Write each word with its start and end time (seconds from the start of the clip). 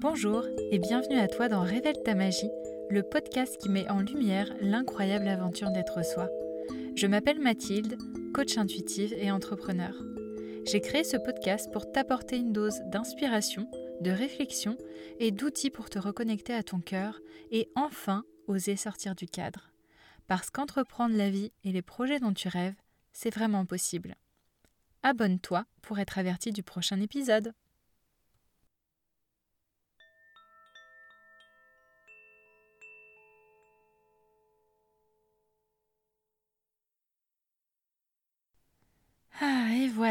Bonjour 0.00 0.46
et 0.70 0.78
bienvenue 0.78 1.18
à 1.18 1.28
toi 1.28 1.50
dans 1.50 1.60
Révèle 1.60 2.02
ta 2.02 2.14
magie, 2.14 2.48
le 2.88 3.02
podcast 3.02 3.58
qui 3.58 3.68
met 3.68 3.86
en 3.90 4.00
lumière 4.00 4.50
l'incroyable 4.62 5.28
aventure 5.28 5.70
d'être 5.70 6.02
soi. 6.02 6.30
Je 6.96 7.06
m'appelle 7.06 7.38
Mathilde, 7.38 7.98
coach 8.32 8.56
intuitive 8.56 9.12
et 9.12 9.30
entrepreneur. 9.30 9.92
J'ai 10.64 10.80
créé 10.80 11.04
ce 11.04 11.18
podcast 11.18 11.70
pour 11.70 11.92
t'apporter 11.92 12.38
une 12.38 12.54
dose 12.54 12.80
d'inspiration, 12.86 13.70
de 14.00 14.10
réflexion 14.10 14.78
et 15.18 15.32
d'outils 15.32 15.68
pour 15.68 15.90
te 15.90 15.98
reconnecter 15.98 16.54
à 16.54 16.62
ton 16.62 16.80
cœur 16.80 17.20
et 17.50 17.68
enfin 17.74 18.24
oser 18.46 18.76
sortir 18.76 19.14
du 19.14 19.26
cadre. 19.26 19.70
Parce 20.28 20.48
qu'entreprendre 20.48 21.14
la 21.14 21.28
vie 21.28 21.52
et 21.62 21.72
les 21.72 21.82
projets 21.82 22.20
dont 22.20 22.32
tu 22.32 22.48
rêves, 22.48 22.80
c'est 23.12 23.34
vraiment 23.34 23.66
possible. 23.66 24.16
Abonne-toi 25.02 25.66
pour 25.82 25.98
être 25.98 26.18
averti 26.18 26.52
du 26.52 26.62
prochain 26.62 27.02
épisode. 27.02 27.52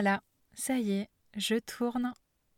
Voilà, 0.01 0.23
ça 0.53 0.77
y 0.77 0.93
est, 0.93 1.09
je 1.35 1.55
tourne 1.55 2.13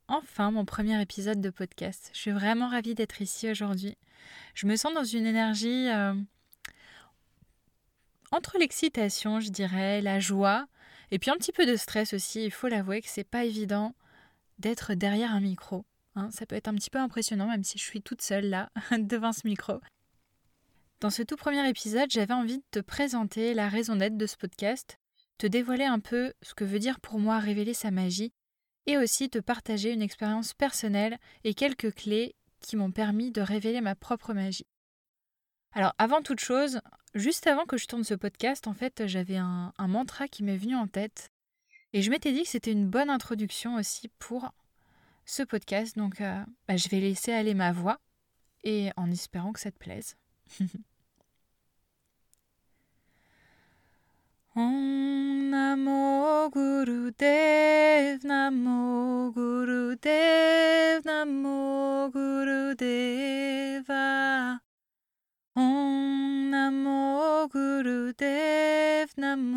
enfin 0.07 0.51
mon 0.51 0.63
premier 0.63 1.01
épisode 1.01 1.41
de 1.41 1.49
podcast. 1.49 2.11
Je 2.13 2.19
suis 2.19 2.29
vraiment 2.29 2.69
ravie 2.69 2.93
d'être 2.93 3.19
ici 3.19 3.49
aujourd'hui. 3.49 3.97
Je 4.53 4.67
me 4.67 4.75
sens 4.75 4.93
dans 4.93 5.03
une 5.03 5.25
énergie 5.25 5.89
euh, 5.89 6.13
entre 8.31 8.59
l'excitation, 8.59 9.39
je 9.39 9.49
dirais, 9.49 10.01
la 10.01 10.19
joie, 10.19 10.67
et 11.09 11.17
puis 11.17 11.31
un 11.31 11.35
petit 11.37 11.51
peu 11.51 11.65
de 11.65 11.75
stress 11.75 12.13
aussi. 12.13 12.45
Il 12.45 12.51
faut 12.51 12.67
l'avouer 12.67 13.01
que 13.01 13.09
c'est 13.09 13.23
pas 13.23 13.43
évident 13.43 13.95
d'être 14.59 14.93
derrière 14.93 15.33
un 15.33 15.41
micro. 15.41 15.83
Hein. 16.13 16.29
Ça 16.29 16.45
peut 16.45 16.55
être 16.55 16.67
un 16.67 16.75
petit 16.75 16.91
peu 16.91 16.99
impressionnant, 16.99 17.47
même 17.47 17.63
si 17.63 17.79
je 17.79 17.83
suis 17.83 18.03
toute 18.03 18.21
seule 18.21 18.49
là, 18.49 18.69
devant 18.99 19.33
ce 19.33 19.47
micro. 19.47 19.81
Dans 20.99 21.09
ce 21.09 21.23
tout 21.23 21.37
premier 21.37 21.67
épisode, 21.67 22.11
j'avais 22.11 22.35
envie 22.35 22.59
de 22.59 22.63
te 22.69 22.79
présenter 22.81 23.55
la 23.55 23.67
raison 23.67 23.95
d'être 23.95 24.15
de 24.15 24.27
ce 24.27 24.37
podcast, 24.37 24.99
te 25.41 25.47
dévoiler 25.47 25.85
un 25.85 25.99
peu 25.99 26.33
ce 26.43 26.53
que 26.53 26.63
veut 26.63 26.77
dire 26.77 26.99
pour 26.99 27.17
moi 27.17 27.39
révéler 27.39 27.73
sa 27.73 27.89
magie, 27.89 28.31
et 28.85 28.99
aussi 28.99 29.27
te 29.27 29.39
partager 29.39 29.91
une 29.91 30.03
expérience 30.03 30.53
personnelle 30.53 31.17
et 31.43 31.55
quelques 31.55 31.95
clés 31.95 32.35
qui 32.59 32.75
m'ont 32.75 32.91
permis 32.91 33.31
de 33.31 33.41
révéler 33.41 33.81
ma 33.81 33.95
propre 33.95 34.35
magie. 34.35 34.67
Alors 35.71 35.95
avant 35.97 36.21
toute 36.21 36.41
chose, 36.41 36.79
juste 37.15 37.47
avant 37.47 37.65
que 37.65 37.77
je 37.77 37.87
tourne 37.87 38.03
ce 38.03 38.13
podcast, 38.13 38.67
en 38.67 38.75
fait, 38.75 39.07
j'avais 39.07 39.37
un, 39.37 39.73
mantra 39.79 40.27
qui 40.27 40.43
m'est 40.43 40.57
venu 40.57 40.75
en 40.75 40.85
tête. 40.85 41.31
Et 41.93 42.03
je 42.03 42.11
m'étais 42.11 42.33
dit 42.33 42.43
que 42.43 42.49
c'était 42.49 42.71
une 42.71 42.87
bonne 42.87 43.09
introduction 43.09 43.77
aussi 43.77 44.09
pour 44.19 44.53
ce 45.25 45.41
podcast. 45.41 45.97
Donc 45.97 46.21
euh, 46.21 46.39
bah, 46.67 46.77
je 46.77 46.87
vais 46.89 46.99
laisser 46.99 47.33
aller 47.33 47.55
ma 47.55 47.71
voix 47.71 47.99
et 48.63 48.91
en 48.95 49.09
espérant 49.09 49.53
que 49.53 49.59
ça 49.59 49.71
te 49.71 49.79
plaise. 49.79 50.17
Om 54.53 55.49
Namo 55.49 56.49
Guru 56.51 57.11
Dev 57.17 58.19
Namo 58.25 59.31
Guru 59.31 59.95
Dev 59.95 61.05
Namo 61.05 62.11
Guru 62.11 62.75
Deva 62.75 64.59
Om 65.55 66.49
Namo 66.51 67.47
Guru 67.47 68.11
Dev 68.11 69.07
Namo 69.15 69.50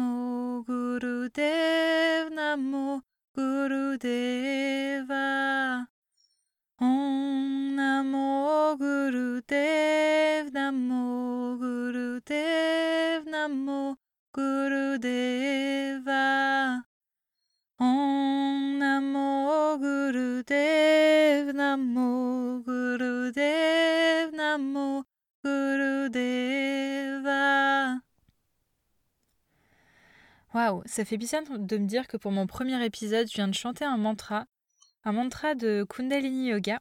ça 30.84 31.04
fait 31.04 31.16
bizarre 31.16 31.42
de 31.48 31.76
me 31.78 31.86
dire 31.86 32.06
que 32.06 32.16
pour 32.16 32.32
mon 32.32 32.46
premier 32.46 32.84
épisode, 32.84 33.28
je 33.28 33.34
viens 33.34 33.48
de 33.48 33.54
chanter 33.54 33.84
un 33.84 33.96
mantra, 33.96 34.46
un 35.04 35.12
mantra 35.12 35.54
de 35.54 35.86
Kundalini 35.88 36.48
Yoga, 36.48 36.80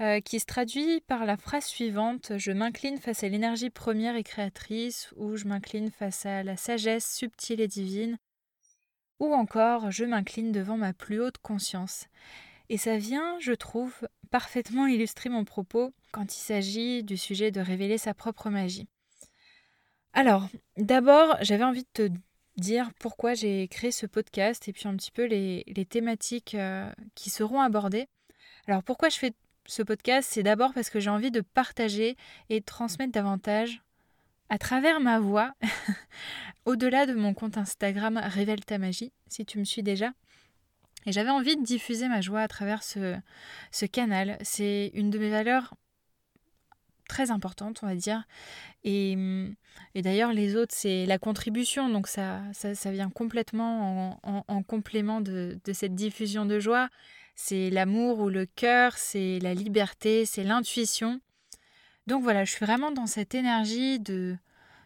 euh, 0.00 0.20
qui 0.20 0.40
se 0.40 0.46
traduit 0.46 1.00
par 1.02 1.24
la 1.24 1.36
phrase 1.36 1.64
suivante 1.64 2.32
Je 2.36 2.52
m'incline 2.52 2.98
face 2.98 3.24
à 3.24 3.28
l'énergie 3.28 3.70
première 3.70 4.16
et 4.16 4.22
créatrice, 4.22 5.12
ou 5.16 5.36
je 5.36 5.46
m'incline 5.46 5.90
face 5.90 6.26
à 6.26 6.42
la 6.42 6.56
sagesse 6.56 7.14
subtile 7.14 7.60
et 7.60 7.68
divine, 7.68 8.18
ou 9.20 9.32
encore 9.32 9.90
Je 9.90 10.04
m'incline 10.04 10.52
devant 10.52 10.76
ma 10.76 10.92
plus 10.92 11.20
haute 11.20 11.38
conscience. 11.38 12.08
Et 12.68 12.78
ça 12.78 12.98
vient, 12.98 13.38
je 13.38 13.52
trouve, 13.52 14.08
parfaitement 14.30 14.86
illustrer 14.86 15.30
mon 15.30 15.44
propos 15.44 15.94
quand 16.12 16.36
il 16.36 16.40
s'agit 16.40 17.02
du 17.02 17.16
sujet 17.16 17.50
de 17.50 17.60
révéler 17.60 17.96
sa 17.96 18.12
propre 18.12 18.50
magie. 18.50 18.88
Alors, 20.12 20.48
d'abord, 20.76 21.36
j'avais 21.42 21.64
envie 21.64 21.84
de 21.84 22.08
te 22.08 22.10
dire 22.56 22.90
pourquoi 22.98 23.34
j'ai 23.34 23.68
créé 23.68 23.90
ce 23.90 24.06
podcast 24.06 24.68
et 24.68 24.72
puis 24.72 24.88
un 24.88 24.96
petit 24.96 25.10
peu 25.10 25.24
les, 25.24 25.64
thématiques 25.88 26.54
euh, 26.54 26.90
qui 27.14 27.30
seront 27.30 27.60
abordées. 27.60 28.08
Alors, 28.66 28.82
pourquoi 28.82 29.08
je 29.08 29.16
fais 29.16 29.32
ce 29.66 29.82
podcast? 29.82 30.28
C'est 30.32 30.42
d'abord 30.42 30.72
parce 30.74 30.90
que 30.90 31.00
j'ai 31.00 31.10
envie 31.10 31.30
de 31.30 31.40
partager 31.40 32.16
et 32.48 32.60
de 32.60 32.64
transmettre 32.64 33.12
davantage 33.12 33.82
à 34.48 34.58
travers 34.58 35.00
ma 35.00 35.18
voix, 35.18 35.54
au-delà 36.64 37.06
de 37.06 37.14
mon 37.14 37.34
compte 37.34 37.58
Instagram 37.58 38.20
Révèle 38.22 38.64
ta 38.64 38.78
magie, 38.78 39.12
si 39.28 39.44
tu 39.44 39.58
me 39.58 39.64
suis 39.64 39.82
déjà, 39.82 40.12
et 41.06 41.12
j'avais 41.12 41.30
envie 41.30 41.56
de 41.56 41.62
diffuser 41.62 42.08
ma 42.08 42.20
joie 42.20 42.40
à 42.40 42.48
travers 42.48 42.82
ce, 42.82 43.16
ce 43.70 43.86
canal. 43.86 44.38
C'est 44.42 44.90
une 44.94 45.10
de 45.10 45.18
mes 45.18 45.30
valeurs 45.30 45.74
très 47.08 47.30
importantes, 47.30 47.80
on 47.82 47.86
va 47.86 47.94
dire. 47.94 48.24
Et, 48.84 49.16
et 49.94 50.02
d'ailleurs, 50.02 50.32
les 50.32 50.56
autres, 50.56 50.74
c'est 50.74 51.06
la 51.06 51.18
contribution. 51.18 51.88
Donc 51.88 52.06
ça, 52.06 52.40
ça, 52.52 52.90
vient 52.90 53.10
complètement 53.10 54.18
en, 54.22 54.44
en, 54.46 54.62
complément 54.62 55.20
de, 55.20 55.58
de 55.64 55.72
cette 55.72 55.94
diffusion 55.94 56.46
de 56.46 56.58
joie. 56.58 56.88
C'est 57.34 57.70
l'amour 57.70 58.20
ou 58.20 58.28
le 58.28 58.46
cœur, 58.46 58.96
c'est 58.96 59.38
la 59.40 59.54
liberté, 59.54 60.24
c'est 60.24 60.44
l'intuition. 60.44 61.20
Donc 62.06 62.22
voilà, 62.22 62.44
je 62.44 62.52
suis 62.52 62.64
vraiment 62.64 62.92
dans 62.92 63.06
cette 63.06 63.34
énergie 63.34 63.98
de, 63.98 64.36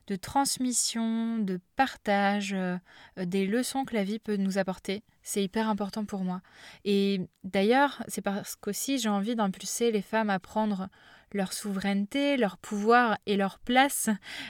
de 0.07 0.17
transmission, 0.17 1.39
de 1.39 1.61
partage, 1.77 2.53
euh, 2.55 2.77
des 3.17 3.47
leçons 3.47 3.85
que 3.85 3.95
la 3.95 4.05
vie 4.05 4.19
peut 4.19 4.37
nous 4.37 4.59
apporter. 4.59 5.05
C'est 5.23 5.45
hyper 5.45 5.69
important 5.69 6.05
pour 6.05 6.25
moi. 6.25 6.41
Et 6.85 7.21
d'ailleurs, 7.45 8.03
c'est 8.09 8.23
parce 8.23 8.57
qu'aussi 8.57 8.99
j'ai 8.99 9.09
envie 9.09 9.37
d'impulser 9.37 9.93
les 9.93 10.03
femmes 10.03 10.31
à 10.31 10.41
prendre 10.41 10.89
leur 11.35 11.53
souveraineté, 11.53 12.37
leur 12.37 12.59
pouvoir 12.59 13.19
et 13.27 13.37
leur 13.37 13.59
place 13.59 14.09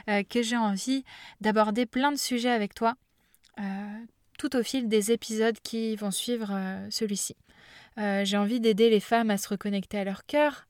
euh, 0.08 0.22
que 0.22 0.42
j'ai 0.42 0.56
envie 0.56 1.04
d'aborder 1.40 1.86
plein 1.86 2.12
de 2.12 2.18
sujets 2.18 2.50
avec 2.50 2.74
toi 2.74 2.94
euh, 3.58 4.04
tout 4.38 4.56
au 4.56 4.62
fil 4.62 4.88
des 4.88 5.12
épisodes 5.12 5.58
qui 5.62 5.96
vont 5.96 6.10
suivre 6.10 6.50
celui-ci. 6.88 7.36
j'ai 7.98 8.38
envie 8.38 8.58
d'aider 8.58 8.88
les 8.88 9.00
femmes 9.00 9.28
à 9.28 9.36
se 9.36 9.48
reconnecter 9.48 9.98
à 9.98 10.04
leur 10.04 10.24
cœur, 10.24 10.66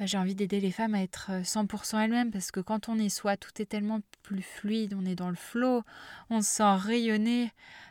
euh, 0.00 0.06
j'ai 0.06 0.18
envie 0.18 0.34
d'aider 0.34 0.60
les 0.60 0.70
femmes 0.70 0.94
à 0.94 1.02
être 1.02 1.30
100% 1.42 1.96
euh, 1.96 2.00
elles-mêmes 2.00 2.30
parce 2.30 2.50
que 2.50 2.60
quand 2.60 2.88
on 2.88 2.98
est 2.98 3.08
soi, 3.08 3.36
tout 3.36 3.60
est 3.60 3.66
tellement 3.66 4.00
plus 4.22 4.42
fluide, 4.42 4.94
on 4.94 5.04
est 5.04 5.14
dans 5.14 5.30
le 5.30 5.36
flot, 5.36 5.82
on 6.30 6.42
se 6.42 6.48
sent 6.48 6.74
rayonner, 6.76 7.50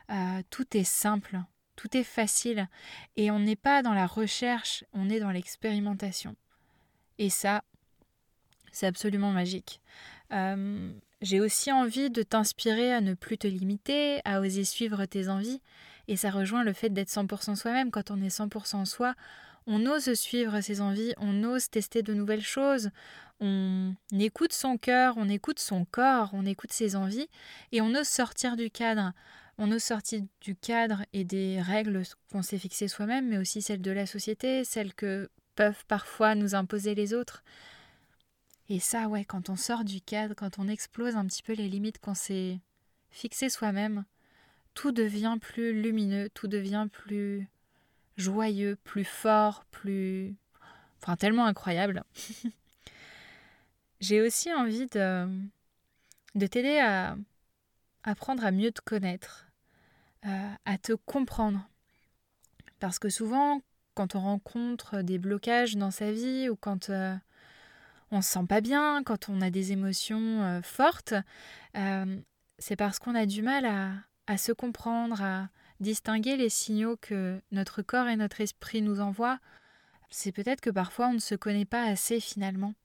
euh, 0.09 0.41
tout 0.49 0.65
est 0.75 0.83
simple, 0.83 1.39
tout 1.75 1.95
est 1.95 2.03
facile 2.03 2.67
et 3.17 3.31
on 3.31 3.39
n'est 3.39 3.55
pas 3.55 3.81
dans 3.81 3.93
la 3.93 4.07
recherche, 4.07 4.83
on 4.93 5.09
est 5.09 5.19
dans 5.19 5.31
l'expérimentation. 5.31 6.35
Et 7.21 7.29
ça, 7.29 7.63
c'est 8.71 8.87
absolument 8.87 9.31
magique. 9.31 9.79
j'ai 11.21 11.39
aussi 11.39 11.71
envie 11.71 12.09
de 12.09 12.23
t'inspirer 12.23 12.91
à 12.91 12.99
ne 12.99 13.13
plus 13.13 13.37
te 13.37 13.45
limiter, 13.45 14.21
à 14.25 14.41
oser 14.41 14.63
suivre 14.63 15.05
tes 15.05 15.29
envies. 15.29 15.61
Et 16.07 16.15
ça 16.15 16.31
rejoint 16.31 16.63
le 16.63 16.73
fait 16.73 16.89
d'être 16.89 17.09
100% 17.09 17.55
soi-même. 17.55 17.91
Quand 17.91 18.09
on 18.09 18.19
est 18.23 18.35
100% 18.35 18.85
soi, 18.85 19.13
on 19.67 19.85
ose 19.85 20.11
suivre 20.15 20.61
ses 20.61 20.81
envies, 20.81 21.13
on 21.17 21.43
ose 21.43 21.69
tester 21.69 22.01
de 22.01 22.15
nouvelles 22.15 22.41
choses, 22.41 22.89
on 23.39 23.93
écoute 24.17 24.53
son 24.53 24.79
cœur, 24.79 25.13
on 25.17 25.29
écoute 25.29 25.59
son 25.59 25.85
corps, 25.85 26.31
on 26.33 26.47
écoute 26.47 26.73
ses 26.73 26.95
envies 26.95 27.27
et 27.71 27.81
on 27.81 27.93
ose 27.93 28.07
sortir 28.07 28.57
du 28.57 28.71
cadre. 28.71 29.13
On 29.59 29.71
ose 29.71 29.83
sortir 29.83 30.21
du 30.39 30.55
cadre 30.55 31.05
et 31.13 31.23
des 31.23 31.61
règles 31.61 32.01
qu'on 32.31 32.41
s'est 32.41 32.57
fixées 32.57 32.87
soi-même, 32.87 33.27
mais 33.27 33.37
aussi 33.37 33.61
celles 33.61 33.83
de 33.83 33.91
la 33.91 34.07
société, 34.07 34.63
celles 34.63 34.95
que 34.95 35.29
peuvent 35.55 35.85
parfois 35.87 36.35
nous 36.35 36.55
imposer 36.55 36.95
les 36.95 37.13
autres. 37.13 37.43
Et 38.69 38.79
ça, 38.79 39.07
ouais, 39.07 39.25
quand 39.25 39.49
on 39.49 39.55
sort 39.55 39.83
du 39.83 40.01
cadre, 40.01 40.33
quand 40.33 40.59
on 40.59 40.67
explose 40.67 41.15
un 41.15 41.25
petit 41.25 41.43
peu 41.43 41.53
les 41.53 41.67
limites 41.67 41.99
qu'on 41.99 42.13
s'est 42.13 42.59
fixées 43.09 43.49
soi-même, 43.49 44.05
tout 44.73 44.91
devient 44.91 45.37
plus 45.41 45.81
lumineux, 45.81 46.29
tout 46.29 46.47
devient 46.47 46.87
plus 46.91 47.47
joyeux, 48.17 48.77
plus 48.83 49.03
fort, 49.03 49.65
plus 49.71 50.35
enfin 51.01 51.17
tellement 51.17 51.45
incroyable. 51.45 52.03
J'ai 53.99 54.21
aussi 54.21 54.53
envie 54.53 54.87
de, 54.87 55.27
de 56.35 56.47
t'aider 56.47 56.79
à 56.79 57.17
apprendre 58.03 58.45
à 58.45 58.51
mieux 58.51 58.71
te 58.71 58.81
connaître, 58.81 59.47
euh, 60.25 60.49
à 60.65 60.77
te 60.77 60.93
comprendre. 60.93 61.67
Parce 62.79 62.97
que 62.99 63.09
souvent, 63.09 63.61
quand 63.93 64.15
on 64.15 64.21
rencontre 64.21 65.01
des 65.01 65.17
blocages 65.17 65.75
dans 65.75 65.91
sa 65.91 66.11
vie 66.11 66.49
ou 66.49 66.55
quand 66.55 66.89
euh, 66.89 67.15
on 68.11 68.21
se 68.21 68.31
sent 68.31 68.45
pas 68.47 68.61
bien, 68.61 69.03
quand 69.03 69.29
on 69.29 69.41
a 69.41 69.49
des 69.49 69.71
émotions 69.71 70.41
euh, 70.43 70.61
fortes, 70.61 71.13
c'est 72.57 72.75
parce 72.75 72.99
qu'on 72.99 73.15
a 73.15 73.25
du 73.25 73.41
mal 73.41 73.65
à, 73.65 73.91
à, 74.27 74.37
se 74.37 74.51
comprendre, 74.51 75.21
à 75.21 75.49
distinguer 75.79 76.37
les 76.37 76.49
signaux 76.49 76.95
que 76.97 77.41
notre 77.51 77.81
corps 77.81 78.07
et 78.07 78.15
notre 78.15 78.41
esprit 78.41 78.81
nous 78.81 78.99
envoient. 79.01 79.39
C'est 80.09 80.31
peut-être 80.31 80.61
que 80.61 80.69
parfois 80.69 81.07
on 81.07 81.13
ne 81.13 81.19
se 81.19 81.35
connaît 81.35 81.65
pas 81.65 81.83
assez 81.83 82.19
finalement, 82.19 82.75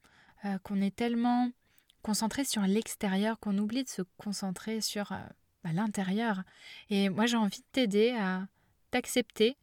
qu'on 0.62 0.80
est 0.80 0.94
tellement 0.94 1.50
concentré 2.02 2.44
sur 2.44 2.62
l'extérieur 2.62 3.40
qu'on 3.40 3.58
oublie 3.58 3.82
de 3.82 3.88
se 3.88 4.02
concentrer 4.16 4.80
sur 4.80 5.10
bah, 5.62 5.72
l'intérieur. 5.74 6.42
Et 6.88 7.10
moi 7.10 7.26
j'ai 7.26 7.36
envie 7.36 7.58
de 7.58 7.66
t'aider 7.72 8.12
à 8.12 8.46
t'accepter 8.92 9.58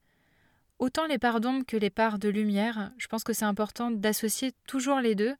autant 0.83 1.07
les 1.07 1.17
parts 1.17 1.39
d'ombre 1.39 1.65
que 1.65 1.77
les 1.77 1.89
parts 1.89 2.19
de 2.19 2.27
lumière. 2.27 2.91
Je 2.97 3.07
pense 3.07 3.23
que 3.23 3.31
c'est 3.31 3.45
important 3.45 3.89
d'associer 3.89 4.51
toujours 4.67 4.99
les 4.99 5.15
deux, 5.15 5.33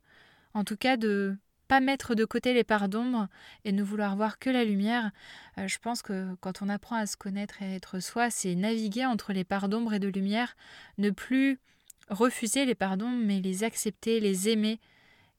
en 0.54 0.64
tout 0.64 0.76
cas 0.76 0.96
de 0.96 1.36
pas 1.68 1.80
mettre 1.80 2.14
de 2.14 2.24
côté 2.24 2.54
les 2.54 2.64
parts 2.64 2.88
d'ombre 2.88 3.28
et 3.66 3.72
ne 3.72 3.82
vouloir 3.82 4.16
voir 4.16 4.38
que 4.38 4.48
la 4.48 4.64
lumière. 4.64 5.10
Euh, 5.58 5.68
je 5.68 5.78
pense 5.78 6.00
que 6.00 6.34
quand 6.40 6.62
on 6.62 6.70
apprend 6.70 6.96
à 6.96 7.06
se 7.06 7.18
connaître 7.18 7.60
et 7.60 7.66
à 7.66 7.74
être 7.74 8.00
soi, 8.00 8.30
c'est 8.30 8.54
naviguer 8.54 9.04
entre 9.04 9.34
les 9.34 9.44
parts 9.44 9.68
d'ombre 9.68 9.92
et 9.92 9.98
de 9.98 10.08
lumière, 10.08 10.56
ne 10.96 11.10
plus 11.10 11.60
refuser 12.08 12.64
les 12.64 12.74
parts 12.74 12.96
d'ombre, 12.96 13.22
mais 13.22 13.40
les 13.40 13.64
accepter, 13.64 14.20
les 14.20 14.48
aimer 14.48 14.80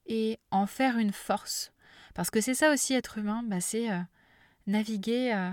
et 0.05 0.39
en 0.51 0.67
faire 0.67 0.99
une 0.99 1.13
force. 1.13 1.71
Parce 2.13 2.29
que 2.29 2.41
c'est 2.41 2.53
ça 2.53 2.71
aussi 2.71 2.93
être 2.93 3.17
humain, 3.17 3.43
bah 3.43 3.59
c'est 3.59 3.91
euh, 3.91 3.99
naviguer 4.67 5.33
euh, 5.33 5.49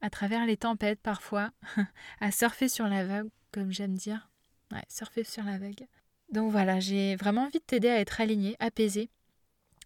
à 0.00 0.10
travers 0.10 0.46
les 0.46 0.56
tempêtes 0.56 1.00
parfois, 1.00 1.50
à 2.20 2.30
surfer 2.30 2.68
sur 2.68 2.86
la 2.86 3.04
vague, 3.04 3.28
comme 3.52 3.72
j'aime 3.72 3.94
dire. 3.94 4.28
Surfer 4.88 5.24
sur 5.24 5.44
la 5.44 5.58
vague. 5.58 5.86
Donc 6.30 6.50
voilà, 6.50 6.80
j'ai 6.80 7.16
vraiment 7.16 7.42
envie 7.42 7.58
de 7.58 7.64
t'aider 7.64 7.90
à 7.90 8.00
être 8.00 8.20
aligné, 8.20 8.56
apaisé 8.58 9.10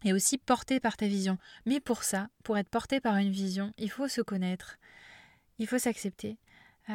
et 0.04 0.12
aussi 0.12 0.38
porté 0.38 0.78
par 0.78 0.96
ta 0.96 1.06
vision. 1.06 1.38
Mais 1.64 1.80
pour 1.80 2.04
ça, 2.04 2.28
pour 2.44 2.56
être 2.56 2.68
porté 2.68 3.00
par 3.00 3.16
une 3.16 3.30
vision, 3.30 3.72
il 3.78 3.90
faut 3.90 4.08
se 4.08 4.20
connaître, 4.20 4.78
il 5.58 5.66
faut 5.66 5.78
s'accepter, 5.78 6.38
euh, 6.88 6.92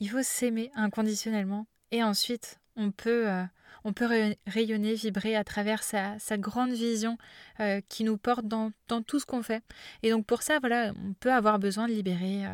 il 0.00 0.10
faut 0.10 0.22
s'aimer 0.22 0.70
inconditionnellement 0.74 1.66
et 1.92 2.02
ensuite 2.02 2.58
on 2.74 2.90
peut, 2.90 3.28
euh, 3.28 3.44
on 3.84 3.92
peut 3.92 4.08
rayonner, 4.46 4.94
vibrer 4.94 5.36
à 5.36 5.44
travers 5.44 5.84
sa, 5.84 6.18
grande 6.32 6.72
vision 6.72 7.18
euh, 7.60 7.80
qui 7.88 8.02
nous 8.02 8.16
porte 8.16 8.46
dans, 8.46 8.72
tout 9.06 9.20
ce 9.20 9.26
qu'on 9.26 9.42
fait. 9.42 9.62
Et 10.02 10.10
donc 10.10 10.26
pour 10.26 10.42
ça, 10.42 10.58
voilà, 10.58 10.92
on 11.04 11.12
peut 11.12 11.32
avoir 11.32 11.60
besoin 11.60 11.86
de 11.86 11.92
libérer 11.92 12.46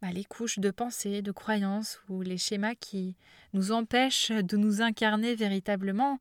bah, 0.00 0.12
les 0.12 0.24
couches 0.24 0.58
de 0.58 0.70
pensée, 0.70 1.22
de 1.22 1.32
croyances 1.32 2.00
ou 2.08 2.22
les 2.22 2.38
schémas 2.38 2.74
qui 2.74 3.16
nous 3.52 3.72
empêchent 3.72 4.30
de 4.30 4.56
nous 4.56 4.80
incarner 4.82 5.34
véritablement 5.34 6.18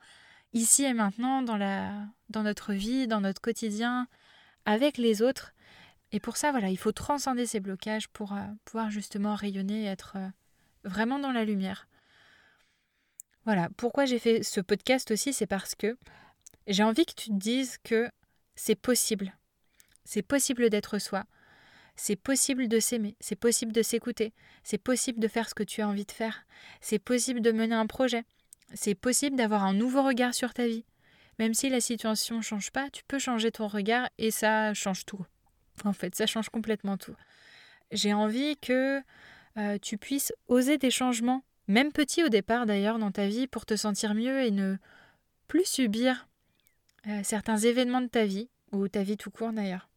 ici 0.53 0.83
et 0.83 0.93
maintenant 0.93 1.41
dans, 1.41 1.57
la, 1.57 2.07
dans 2.29 2.43
notre 2.43 2.73
vie, 2.73 3.07
dans 3.07 3.21
notre 3.21 3.41
quotidien, 3.41 4.07
avec 4.65 4.97
les 4.97 5.21
autres. 5.21 5.53
Et 6.11 6.19
pour 6.19 6.37
ça, 6.37 6.51
voilà, 6.51 6.69
il 6.69 6.77
faut 6.77 6.91
transcender 6.91 7.45
ces 7.45 7.59
blocages 7.59 8.07
pour 8.07 8.33
pouvoir 8.65 8.89
justement 8.89 9.35
rayonner 9.35 9.83
et 9.83 9.87
être 9.87 10.17
vraiment 10.83 11.19
dans 11.19 11.31
la 11.31 11.45
lumière. 11.45 11.87
Voilà, 13.45 13.69
pourquoi 13.77 14.05
j'ai 14.05 14.19
fait 14.19 14.43
ce 14.43 14.59
podcast 14.59 15.11
aussi, 15.11 15.33
c'est 15.33 15.47
parce 15.47 15.75
que 15.75 15.97
j'ai 16.67 16.83
envie 16.83 17.05
que 17.05 17.13
tu 17.13 17.29
te 17.29 17.35
dises 17.35 17.77
que 17.83 18.09
c'est 18.55 18.75
possible. 18.75 19.37
C'est 20.03 20.21
possible 20.21 20.69
d'être 20.69 20.99
soi. 20.99 21.25
C'est 21.97 22.15
possible 22.15 22.69
de 22.69 22.79
s'aimer, 22.79 23.17
c'est 23.19 23.35
possible 23.35 23.73
de 23.73 23.81
s'écouter, 23.81 24.33
c'est 24.63 24.77
possible 24.77 25.19
de 25.19 25.27
faire 25.27 25.49
ce 25.49 25.55
que 25.55 25.63
tu 25.63 25.81
as 25.81 25.87
envie 25.89 26.05
de 26.05 26.11
faire, 26.11 26.45
c'est 26.79 26.99
possible 26.99 27.41
de 27.41 27.51
mener 27.51 27.75
un 27.75 27.87
projet, 27.87 28.23
c'est 28.73 28.95
possible 28.95 29.35
d'avoir 29.35 29.65
un 29.65 29.73
nouveau 29.73 30.03
regard 30.03 30.33
sur 30.33 30.53
ta 30.53 30.67
vie. 30.67 30.85
Même 31.39 31.53
si 31.53 31.69
la 31.69 31.81
situation 31.81 32.37
ne 32.37 32.41
change 32.41 32.71
pas, 32.71 32.89
tu 32.91 33.03
peux 33.03 33.19
changer 33.19 33.51
ton 33.51 33.67
regard 33.67 34.07
et 34.17 34.31
ça 34.31 34.73
change 34.73 35.05
tout. 35.05 35.25
En 35.83 35.93
fait, 35.93 36.15
ça 36.15 36.25
change 36.25 36.49
complètement 36.49 36.97
tout. 36.97 37.15
J'ai 37.91 38.13
envie 38.13 38.57
que 38.57 39.01
euh, 39.57 39.77
tu 39.81 39.97
puisses 39.97 40.31
oser 40.47 40.77
des 40.77 40.91
changements 40.91 41.43
même 41.67 41.91
petit 41.91 42.23
au 42.23 42.29
départ 42.29 42.65
d'ailleurs 42.65 42.97
dans 42.97 43.11
ta 43.11 43.27
vie, 43.27 43.47
pour 43.47 43.65
te 43.65 43.75
sentir 43.75 44.13
mieux 44.13 44.41
et 44.41 44.51
ne 44.51 44.77
plus 45.47 45.65
subir 45.65 46.27
euh, 47.07 47.21
certains 47.23 47.57
événements 47.57 48.01
de 48.01 48.07
ta 48.07 48.25
vie, 48.25 48.49
ou 48.71 48.87
ta 48.87 49.03
vie 49.03 49.17
tout 49.17 49.31
court 49.31 49.51
d'ailleurs. 49.51 49.89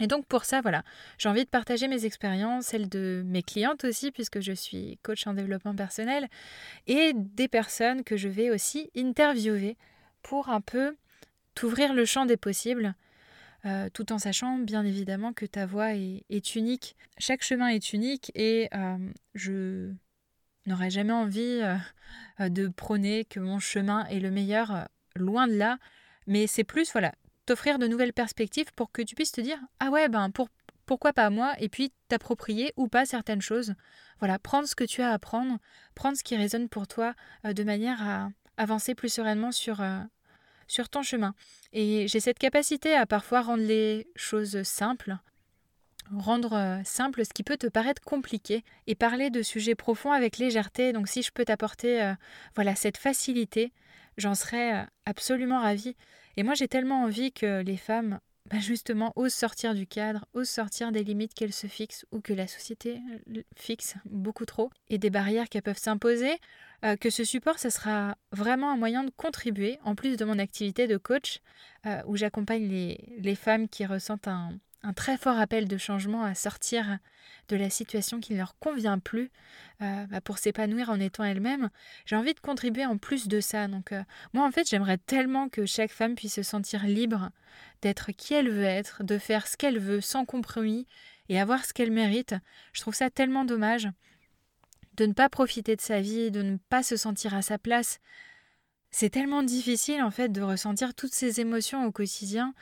Et 0.00 0.06
donc 0.06 0.26
pour 0.26 0.44
ça, 0.44 0.60
voilà, 0.60 0.82
j'ai 1.18 1.28
envie 1.28 1.44
de 1.44 1.48
partager 1.48 1.86
mes 1.86 2.04
expériences, 2.04 2.66
celles 2.66 2.88
de 2.88 3.22
mes 3.24 3.42
clientes 3.42 3.84
aussi, 3.84 4.10
puisque 4.10 4.40
je 4.40 4.52
suis 4.52 4.98
coach 5.02 5.26
en 5.26 5.34
développement 5.34 5.74
personnel, 5.74 6.28
et 6.86 7.12
des 7.14 7.48
personnes 7.48 8.02
que 8.02 8.16
je 8.16 8.28
vais 8.28 8.50
aussi 8.50 8.90
interviewer 8.96 9.76
pour 10.22 10.48
un 10.48 10.60
peu 10.60 10.96
t'ouvrir 11.54 11.94
le 11.94 12.04
champ 12.04 12.26
des 12.26 12.36
possibles, 12.36 12.94
euh, 13.66 13.88
tout 13.92 14.12
en 14.12 14.18
sachant 14.18 14.58
bien 14.58 14.84
évidemment 14.84 15.32
que 15.32 15.46
ta 15.46 15.64
voix 15.64 15.94
est, 15.94 16.54
unique. 16.56 16.96
Chaque 17.18 17.42
chemin 17.42 17.68
est 17.68 17.92
unique 17.92 18.32
et 18.34 18.68
euh, 18.74 18.98
je 19.34 19.92
n'aurais 20.66 20.90
jamais 20.90 21.12
envie 21.12 21.62
euh, 22.40 22.48
de 22.48 22.68
prôner 22.68 23.24
que 23.24 23.40
mon 23.40 23.60
chemin 23.60 24.04
est 24.06 24.20
le 24.20 24.30
meilleur, 24.30 24.88
loin 25.14 25.46
de 25.46 25.54
là. 25.54 25.78
Mais 26.26 26.46
c'est 26.46 26.64
plus, 26.64 26.90
voilà, 26.92 27.14
t'offrir 27.46 27.78
de 27.78 27.86
nouvelles 27.86 28.12
perspectives 28.12 28.72
pour 28.74 28.90
que 28.92 29.02
tu 29.02 29.14
puisses 29.14 29.32
te 29.32 29.40
dire 29.40 29.58
Ah 29.80 29.90
ouais, 29.90 30.08
ben 30.08 30.30
pour, 30.30 30.48
pourquoi 30.86 31.12
pas 31.12 31.30
moi? 31.30 31.54
Et 31.58 31.68
puis 31.68 31.92
t'approprier 32.08 32.72
ou 32.76 32.88
pas 32.88 33.06
certaines 33.06 33.42
choses. 33.42 33.74
Voilà, 34.18 34.38
prendre 34.38 34.68
ce 34.68 34.74
que 34.74 34.84
tu 34.84 35.02
as 35.02 35.10
à 35.10 35.18
prendre, 35.18 35.58
prendre 35.94 36.16
ce 36.16 36.22
qui 36.22 36.36
résonne 36.36 36.68
pour 36.68 36.86
toi 36.86 37.14
de 37.44 37.64
manière 37.64 38.02
à 38.02 38.28
avancer 38.56 38.94
plus 38.94 39.12
sereinement 39.12 39.50
sur, 39.52 39.82
sur 40.68 40.88
ton 40.88 41.02
chemin. 41.02 41.34
Et 41.72 42.06
j'ai 42.08 42.20
cette 42.20 42.38
capacité 42.38 42.94
à 42.94 43.06
parfois 43.06 43.42
rendre 43.42 43.64
les 43.64 44.06
choses 44.16 44.62
simples, 44.62 45.16
rendre 46.12 46.52
euh, 46.54 46.80
simple 46.84 47.24
ce 47.24 47.32
qui 47.32 47.42
peut 47.42 47.56
te 47.56 47.66
paraître 47.66 48.02
compliqué 48.02 48.64
et 48.86 48.94
parler 48.94 49.30
de 49.30 49.42
sujets 49.42 49.74
profonds 49.74 50.12
avec 50.12 50.38
légèreté. 50.38 50.92
Donc 50.92 51.08
si 51.08 51.22
je 51.22 51.30
peux 51.32 51.44
t'apporter 51.44 52.02
euh, 52.02 52.14
voilà 52.54 52.74
cette 52.74 52.96
facilité, 52.96 53.72
j'en 54.16 54.34
serais 54.34 54.82
euh, 54.82 54.84
absolument 55.06 55.60
ravie. 55.60 55.96
Et 56.36 56.42
moi 56.42 56.54
j'ai 56.54 56.68
tellement 56.68 57.02
envie 57.02 57.32
que 57.32 57.62
les 57.62 57.76
femmes 57.76 58.20
bah, 58.50 58.58
justement 58.58 59.12
osent 59.16 59.32
sortir 59.32 59.74
du 59.74 59.86
cadre, 59.86 60.26
osent 60.34 60.48
sortir 60.48 60.92
des 60.92 61.04
limites 61.04 61.34
qu'elles 61.34 61.52
se 61.52 61.66
fixent 61.66 62.04
ou 62.12 62.20
que 62.20 62.32
la 62.32 62.46
société 62.46 63.00
fixe 63.56 63.94
beaucoup 64.04 64.44
trop 64.44 64.70
et 64.88 64.98
des 64.98 65.10
barrières 65.10 65.48
qu'elles 65.48 65.62
peuvent 65.62 65.78
s'imposer. 65.78 66.36
que 67.00 67.08
ce 67.08 67.24
support, 67.24 67.58
ce 67.58 67.70
sera 67.70 68.16
vraiment 68.32 68.70
un 68.70 68.76
moyen 68.76 69.04
de 69.04 69.10
contribuer, 69.16 69.78
en 69.82 69.94
plus 69.94 70.18
de 70.18 70.26
mon 70.26 70.38
activité 70.38 70.86
de 70.86 70.98
coach, 70.98 71.40
où 72.04 72.16
j'accompagne 72.16 72.68
les, 72.68 73.16
les 73.16 73.34
femmes 73.34 73.66
qui 73.66 73.86
ressentent 73.86 74.28
un, 74.28 74.50
un 74.84 74.92
très 74.92 75.16
fort 75.16 75.38
appel 75.38 75.66
de 75.66 75.78
changement 75.78 76.24
à 76.24 76.34
sortir 76.34 76.98
de 77.48 77.56
la 77.56 77.70
situation 77.70 78.20
qui 78.20 78.34
ne 78.34 78.38
leur 78.38 78.58
convient 78.58 78.98
plus 78.98 79.30
euh, 79.82 80.06
bah, 80.06 80.20
pour 80.20 80.38
s'épanouir 80.38 80.90
en 80.90 81.00
étant 81.00 81.24
elle-même. 81.24 81.70
J'ai 82.04 82.16
envie 82.16 82.34
de 82.34 82.40
contribuer 82.40 82.84
en 82.84 82.98
plus 82.98 83.26
de 83.26 83.40
ça. 83.40 83.66
Donc 83.66 83.92
euh, 83.92 84.02
moi 84.34 84.46
en 84.46 84.50
fait 84.50 84.68
j'aimerais 84.68 84.98
tellement 84.98 85.48
que 85.48 85.64
chaque 85.64 85.90
femme 85.90 86.14
puisse 86.14 86.34
se 86.34 86.42
sentir 86.42 86.84
libre 86.84 87.30
d'être 87.80 88.12
qui 88.12 88.34
elle 88.34 88.50
veut 88.50 88.64
être, 88.64 89.02
de 89.04 89.18
faire 89.18 89.46
ce 89.46 89.56
qu'elle 89.56 89.78
veut 89.78 90.02
sans 90.02 90.26
compromis 90.26 90.86
et 91.30 91.40
avoir 91.40 91.64
ce 91.64 91.72
qu'elle 91.72 91.92
mérite. 91.92 92.34
Je 92.74 92.82
trouve 92.82 92.94
ça 92.94 93.08
tellement 93.08 93.46
dommage 93.46 93.88
de 94.96 95.06
ne 95.06 95.12
pas 95.14 95.30
profiter 95.30 95.76
de 95.76 95.80
sa 95.80 96.00
vie, 96.00 96.30
de 96.30 96.42
ne 96.42 96.58
pas 96.68 96.82
se 96.82 96.96
sentir 96.96 97.34
à 97.34 97.42
sa 97.42 97.58
place. 97.58 98.00
C'est 98.90 99.10
tellement 99.10 99.42
difficile 99.42 100.02
en 100.02 100.10
fait 100.10 100.28
de 100.28 100.42
ressentir 100.42 100.94
toutes 100.94 101.14
ces 101.14 101.40
émotions 101.40 101.86
au 101.86 101.90
quotidien 101.90 102.54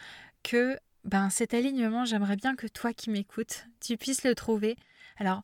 que 0.45 0.79
ben 1.05 1.31
cet 1.31 1.55
alignement, 1.55 2.05
j'aimerais 2.05 2.37
bien 2.37 2.55
que 2.55 2.67
toi 2.67 2.93
qui 2.93 3.11
m'écoutes, 3.11 3.67
tu 3.81 3.97
puisses 3.97 4.25
le 4.25 4.35
trouver. 4.35 4.77
Alors, 5.17 5.43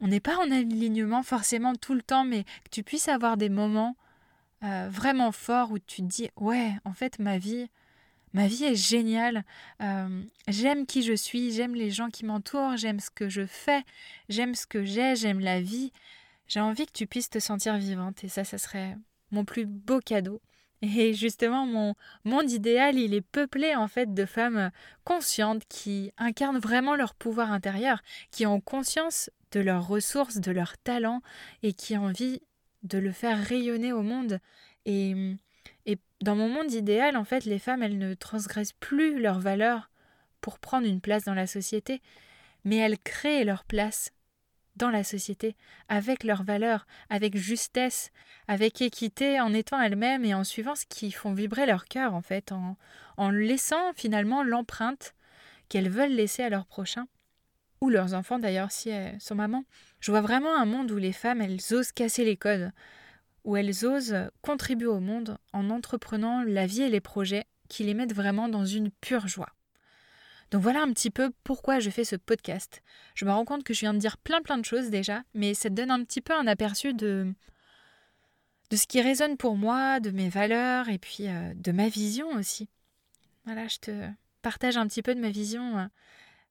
on 0.00 0.08
n'est 0.08 0.20
pas 0.20 0.36
en 0.36 0.50
alignement 0.50 1.22
forcément 1.22 1.74
tout 1.74 1.94
le 1.94 2.02
temps, 2.02 2.24
mais 2.24 2.44
que 2.44 2.70
tu 2.70 2.82
puisses 2.82 3.08
avoir 3.08 3.36
des 3.36 3.48
moments 3.48 3.96
euh, 4.64 4.88
vraiment 4.90 5.32
forts 5.32 5.72
où 5.72 5.78
tu 5.78 6.02
te 6.02 6.06
dis 6.06 6.30
ouais, 6.36 6.72
en 6.84 6.92
fait 6.92 7.18
ma 7.18 7.38
vie, 7.38 7.68
ma 8.32 8.46
vie 8.46 8.64
est 8.64 8.74
géniale. 8.76 9.44
Euh, 9.82 10.22
j'aime 10.46 10.86
qui 10.86 11.02
je 11.02 11.14
suis, 11.14 11.52
j'aime 11.52 11.74
les 11.74 11.90
gens 11.90 12.10
qui 12.10 12.24
m'entourent, 12.24 12.76
j'aime 12.76 13.00
ce 13.00 13.10
que 13.10 13.28
je 13.28 13.46
fais, 13.46 13.84
j'aime 14.28 14.54
ce 14.54 14.66
que 14.66 14.84
j'ai, 14.84 15.16
j'aime 15.16 15.40
la 15.40 15.60
vie. 15.60 15.92
J'ai 16.46 16.60
envie 16.60 16.86
que 16.86 16.92
tu 16.92 17.06
puisses 17.06 17.30
te 17.30 17.38
sentir 17.40 17.76
vivante 17.76 18.24
et 18.24 18.28
ça, 18.28 18.44
ça 18.44 18.58
serait 18.58 18.96
mon 19.30 19.44
plus 19.44 19.66
beau 19.66 20.00
cadeau. 20.00 20.40
Et 20.82 21.12
justement, 21.12 21.66
mon 21.66 21.94
monde 22.24 22.50
idéal, 22.50 22.96
il 22.96 23.14
est 23.14 23.20
peuplé 23.20 23.74
en 23.74 23.88
fait 23.88 24.14
de 24.14 24.24
femmes 24.24 24.70
conscientes 25.04 25.62
qui 25.68 26.12
incarnent 26.18 26.58
vraiment 26.58 26.94
leur 26.94 27.14
pouvoir 27.14 27.50
intérieur, 27.52 28.00
qui 28.30 28.46
ont 28.46 28.60
conscience 28.60 29.30
de 29.50 29.60
leurs 29.60 29.88
ressources, 29.88 30.36
de 30.38 30.52
leurs 30.52 30.78
talents 30.78 31.20
et 31.62 31.72
qui 31.72 31.96
ont 31.96 32.04
envie 32.04 32.40
de 32.84 32.98
le 32.98 33.12
faire 33.12 33.42
rayonner 33.42 33.92
au 33.92 34.02
monde. 34.02 34.38
Et, 34.84 35.14
et 35.86 35.98
dans 36.20 36.36
mon 36.36 36.48
monde 36.48 36.72
idéal, 36.72 37.16
en 37.16 37.24
fait, 37.24 37.44
les 37.44 37.58
femmes, 37.58 37.82
elles 37.82 37.98
ne 37.98 38.14
transgressent 38.14 38.74
plus 38.78 39.20
leurs 39.20 39.40
valeurs 39.40 39.90
pour 40.40 40.60
prendre 40.60 40.86
une 40.86 41.00
place 41.00 41.24
dans 41.24 41.34
la 41.34 41.48
société, 41.48 42.00
mais 42.64 42.76
elles 42.76 42.98
créent 42.98 43.44
leur 43.44 43.64
place 43.64 44.12
dans 44.78 44.90
la 44.90 45.04
société, 45.04 45.56
avec 45.88 46.24
leurs 46.24 46.44
valeurs, 46.44 46.86
avec 47.10 47.36
justesse, 47.36 48.10
avec 48.46 48.80
équité, 48.80 49.40
en 49.40 49.52
étant 49.52 49.80
elles-mêmes 49.80 50.24
et 50.24 50.34
en 50.34 50.44
suivant 50.44 50.74
ce 50.74 50.86
qui 50.86 51.10
font 51.10 51.34
vibrer 51.34 51.66
leur 51.66 51.84
cœur, 51.84 52.14
en 52.14 52.22
fait, 52.22 52.52
en, 52.52 53.30
laissant 53.30 53.92
finalement 53.94 54.42
l'empreinte 54.42 55.14
qu'elles 55.68 55.90
veulent 55.90 56.14
laisser 56.14 56.42
à 56.42 56.48
leurs 56.48 56.66
prochains, 56.66 57.08
ou 57.80 57.90
leurs 57.90 58.14
enfants 58.14 58.38
d'ailleurs, 58.38 58.72
si 58.72 58.88
elles 58.88 59.20
sont 59.20 59.34
mamans. 59.34 59.64
Je 60.00 60.10
vois 60.10 60.20
vraiment 60.22 60.56
un 60.56 60.64
monde 60.64 60.90
où 60.90 60.96
les 60.96 61.12
femmes, 61.12 61.42
elles 61.42 61.74
osent 61.74 61.92
casser 61.92 62.24
les 62.24 62.36
codes, 62.36 62.72
où 63.44 63.56
elles 63.56 63.84
osent 63.84 64.30
contribuer 64.40 64.86
au 64.86 65.00
monde 65.00 65.38
en 65.52 65.70
entreprenant 65.70 66.42
la 66.42 66.66
vie 66.66 66.82
et 66.82 66.88
les 66.88 67.00
projets 67.00 67.46
qui 67.68 67.84
les 67.84 67.94
mettent 67.94 68.14
vraiment 68.14 68.48
dans 68.48 68.64
une 68.64 68.90
pure 68.90 69.28
joie. 69.28 69.50
Donc 70.50 70.62
voilà 70.62 70.82
un 70.82 70.92
petit 70.92 71.10
peu 71.10 71.30
pourquoi 71.44 71.78
je 71.78 71.90
fais 71.90 72.04
ce 72.04 72.16
podcast. 72.16 72.82
Je 73.14 73.24
me 73.24 73.30
rends 73.30 73.44
compte 73.44 73.64
que 73.64 73.74
je 73.74 73.80
viens 73.80 73.94
de 73.94 73.98
dire 73.98 74.16
plein 74.16 74.40
plein 74.40 74.58
de 74.58 74.64
choses 74.64 74.90
déjà, 74.90 75.22
mais 75.34 75.54
ça 75.54 75.68
te 75.68 75.74
donne 75.74 75.90
un 75.90 76.02
petit 76.04 76.20
peu 76.20 76.32
un 76.32 76.46
aperçu 76.46 76.94
de, 76.94 77.34
de 78.70 78.76
ce 78.76 78.86
qui 78.86 79.00
résonne 79.00 79.36
pour 79.36 79.56
moi, 79.56 80.00
de 80.00 80.10
mes 80.10 80.28
valeurs 80.28 80.88
et 80.88 80.98
puis 80.98 81.28
euh, 81.28 81.52
de 81.54 81.72
ma 81.72 81.88
vision 81.88 82.28
aussi. 82.30 82.68
Voilà, 83.44 83.68
je 83.68 83.78
te 83.78 84.08
partage 84.42 84.76
un 84.76 84.86
petit 84.86 85.02
peu 85.02 85.14
de 85.14 85.20
ma 85.20 85.30
vision 85.30 85.78
euh, 85.78 85.86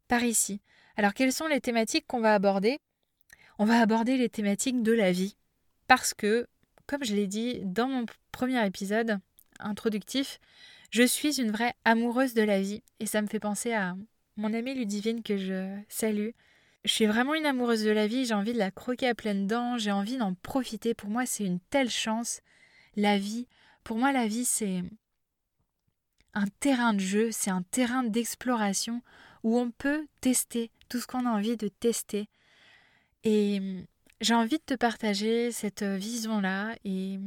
par 0.07 0.23
ici. 0.23 0.61
Alors 0.95 1.13
quelles 1.13 1.33
sont 1.33 1.47
les 1.47 1.61
thématiques 1.61 2.05
qu'on 2.07 2.21
va 2.21 2.33
aborder? 2.33 2.79
On 3.59 3.65
va 3.65 3.79
aborder 3.79 4.17
les 4.17 4.29
thématiques 4.29 4.83
de 4.83 4.91
la 4.91 5.11
vie. 5.11 5.35
Parce 5.87 6.13
que, 6.13 6.47
comme 6.85 7.03
je 7.03 7.15
l'ai 7.15 7.27
dit 7.27 7.61
dans 7.63 7.87
mon 7.87 8.05
premier 8.31 8.63
épisode 8.65 9.19
introductif, 9.59 10.39
je 10.89 11.03
suis 11.03 11.41
une 11.41 11.51
vraie 11.51 11.73
amoureuse 11.85 12.33
de 12.33 12.41
la 12.41 12.61
vie 12.61 12.81
et 12.99 13.05
ça 13.05 13.21
me 13.21 13.27
fait 13.27 13.39
penser 13.39 13.73
à 13.73 13.95
mon 14.37 14.53
amie 14.53 14.75
Ludivine 14.75 15.23
que 15.23 15.37
je 15.37 15.77
salue. 15.89 16.29
Je 16.85 16.91
suis 16.91 17.05
vraiment 17.05 17.33
une 17.33 17.45
amoureuse 17.45 17.83
de 17.83 17.91
la 17.91 18.07
vie, 18.07 18.25
j'ai 18.25 18.33
envie 18.33 18.53
de 18.53 18.57
la 18.57 18.71
croquer 18.71 19.07
à 19.07 19.15
pleines 19.15 19.47
dents, 19.47 19.77
j'ai 19.77 19.91
envie 19.91 20.17
d'en 20.17 20.33
profiter. 20.35 20.93
Pour 20.93 21.09
moi, 21.09 21.25
c'est 21.25 21.43
une 21.43 21.59
telle 21.59 21.89
chance. 21.89 22.41
La 22.95 23.17
vie, 23.17 23.47
pour 23.83 23.97
moi, 23.97 24.11
la 24.11 24.27
vie, 24.27 24.45
c'est 24.45 24.83
un 26.33 26.47
terrain 26.59 26.93
de 26.93 26.99
jeu, 26.99 27.31
c'est 27.31 27.49
un 27.49 27.63
terrain 27.63 28.03
d'exploration 28.03 29.01
où 29.43 29.57
on 29.57 29.71
peut 29.71 30.07
tester 30.21 30.71
tout 30.87 30.99
ce 30.99 31.07
qu'on 31.07 31.25
a 31.25 31.29
envie 31.29 31.57
de 31.57 31.67
tester. 31.67 32.29
Et 33.23 33.85
j'ai 34.21 34.33
envie 34.33 34.57
de 34.57 34.63
te 34.63 34.75
partager 34.75 35.51
cette 35.51 35.83
vision-là 35.83 36.75
et 36.85 37.19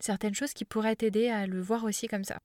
certaines 0.00 0.34
choses 0.34 0.54
qui 0.54 0.64
pourraient 0.64 0.96
t'aider 0.96 1.28
à 1.28 1.46
le 1.46 1.60
voir 1.60 1.84
aussi 1.84 2.08
comme 2.08 2.24
ça. 2.24 2.40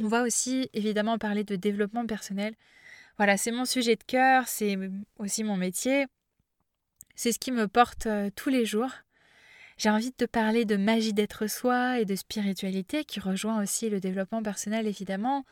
On 0.00 0.08
va 0.08 0.22
aussi 0.22 0.70
évidemment 0.72 1.18
parler 1.18 1.44
de 1.44 1.56
développement 1.56 2.06
personnel. 2.06 2.54
Voilà, 3.18 3.36
c'est 3.36 3.50
mon 3.50 3.64
sujet 3.64 3.96
de 3.96 4.04
cœur, 4.04 4.48
c'est 4.48 4.78
aussi 5.18 5.44
mon 5.44 5.56
métier. 5.56 6.06
C'est 7.14 7.32
ce 7.32 7.38
qui 7.38 7.52
me 7.52 7.68
porte 7.68 8.06
euh, 8.06 8.30
tous 8.34 8.48
les 8.48 8.64
jours. 8.64 8.90
J'ai 9.76 9.90
envie 9.90 10.10
de 10.10 10.16
te 10.16 10.24
parler 10.24 10.64
de 10.64 10.76
magie 10.76 11.12
d'être 11.12 11.46
soi 11.46 12.00
et 12.00 12.04
de 12.04 12.14
spiritualité 12.14 13.04
qui 13.04 13.20
rejoint 13.20 13.62
aussi 13.62 13.90
le 13.90 14.00
développement 14.00 14.42
personnel 14.42 14.86
évidemment. 14.86 15.44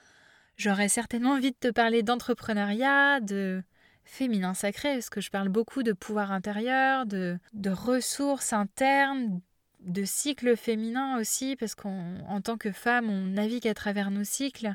J'aurais 0.56 0.88
certainement 0.88 1.32
envie 1.32 1.52
de 1.52 1.56
te 1.58 1.70
parler 1.70 2.02
d'entrepreneuriat, 2.02 3.20
de 3.20 3.62
féminin 4.04 4.54
sacré, 4.54 4.94
parce 4.94 5.10
que 5.10 5.20
je 5.20 5.30
parle 5.30 5.48
beaucoup 5.48 5.82
de 5.82 5.92
pouvoir 5.92 6.32
intérieur, 6.32 7.06
de, 7.06 7.38
de 7.52 7.70
ressources 7.70 8.52
internes, 8.52 9.40
de 9.80 10.04
cycles 10.04 10.56
féminins 10.56 11.18
aussi, 11.18 11.56
parce 11.56 11.74
qu'en 11.74 12.40
tant 12.42 12.56
que 12.56 12.72
femme, 12.72 13.08
on 13.08 13.26
navigue 13.26 13.68
à 13.68 13.74
travers 13.74 14.10
nos 14.10 14.24
cycles. 14.24 14.74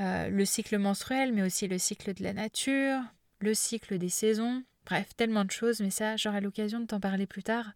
Euh, 0.00 0.28
le 0.28 0.44
cycle 0.44 0.78
menstruel, 0.78 1.32
mais 1.32 1.42
aussi 1.42 1.68
le 1.68 1.78
cycle 1.78 2.14
de 2.14 2.22
la 2.24 2.32
nature, 2.32 3.00
le 3.38 3.54
cycle 3.54 3.98
des 3.98 4.08
saisons, 4.08 4.64
bref, 4.86 5.08
tellement 5.16 5.44
de 5.44 5.52
choses, 5.52 5.80
mais 5.80 5.90
ça, 5.90 6.16
j'aurai 6.16 6.40
l'occasion 6.40 6.80
de 6.80 6.86
t'en 6.86 7.00
parler 7.00 7.26
plus 7.26 7.44
tard. 7.44 7.72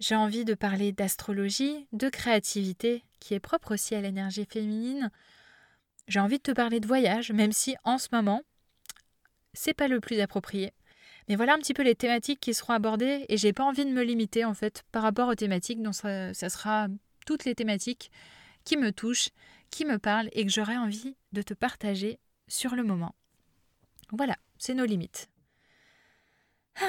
J'ai 0.00 0.14
envie 0.14 0.44
de 0.44 0.54
parler 0.54 0.92
d'astrologie, 0.92 1.86
de 1.92 2.08
créativité, 2.08 3.04
qui 3.20 3.34
est 3.34 3.40
propre 3.40 3.74
aussi 3.74 3.94
à 3.94 4.00
l'énergie 4.00 4.46
féminine. 4.46 5.10
J'ai 6.08 6.20
envie 6.20 6.38
de 6.38 6.42
te 6.42 6.52
parler 6.52 6.80
de 6.80 6.86
voyage, 6.86 7.32
même 7.32 7.52
si 7.52 7.76
en 7.84 7.98
ce 7.98 8.08
moment, 8.12 8.42
c'est 9.54 9.74
pas 9.74 9.88
le 9.88 10.00
plus 10.00 10.20
approprié. 10.20 10.72
Mais 11.28 11.36
voilà 11.36 11.54
un 11.54 11.58
petit 11.58 11.74
peu 11.74 11.82
les 11.82 11.94
thématiques 11.94 12.40
qui 12.40 12.54
seront 12.54 12.72
abordées 12.72 13.26
et 13.28 13.36
j'ai 13.36 13.52
pas 13.52 13.64
envie 13.64 13.84
de 13.84 13.90
me 13.90 14.02
limiter 14.02 14.44
en 14.44 14.54
fait 14.54 14.84
par 14.92 15.02
rapport 15.02 15.28
aux 15.28 15.34
thématiques. 15.34 15.82
Donc 15.82 15.94
ça, 15.94 16.32
sera 16.34 16.88
toutes 17.26 17.44
les 17.44 17.54
thématiques 17.54 18.10
qui 18.64 18.76
me 18.76 18.92
touchent, 18.92 19.30
qui 19.70 19.84
me 19.84 19.98
parlent 19.98 20.28
et 20.32 20.44
que 20.44 20.50
j'aurais 20.50 20.76
envie 20.76 21.16
de 21.32 21.42
te 21.42 21.54
partager 21.54 22.18
sur 22.48 22.76
le 22.76 22.84
moment. 22.84 23.14
Voilà, 24.12 24.36
c'est 24.58 24.74
nos 24.74 24.84
limites. 24.84 25.28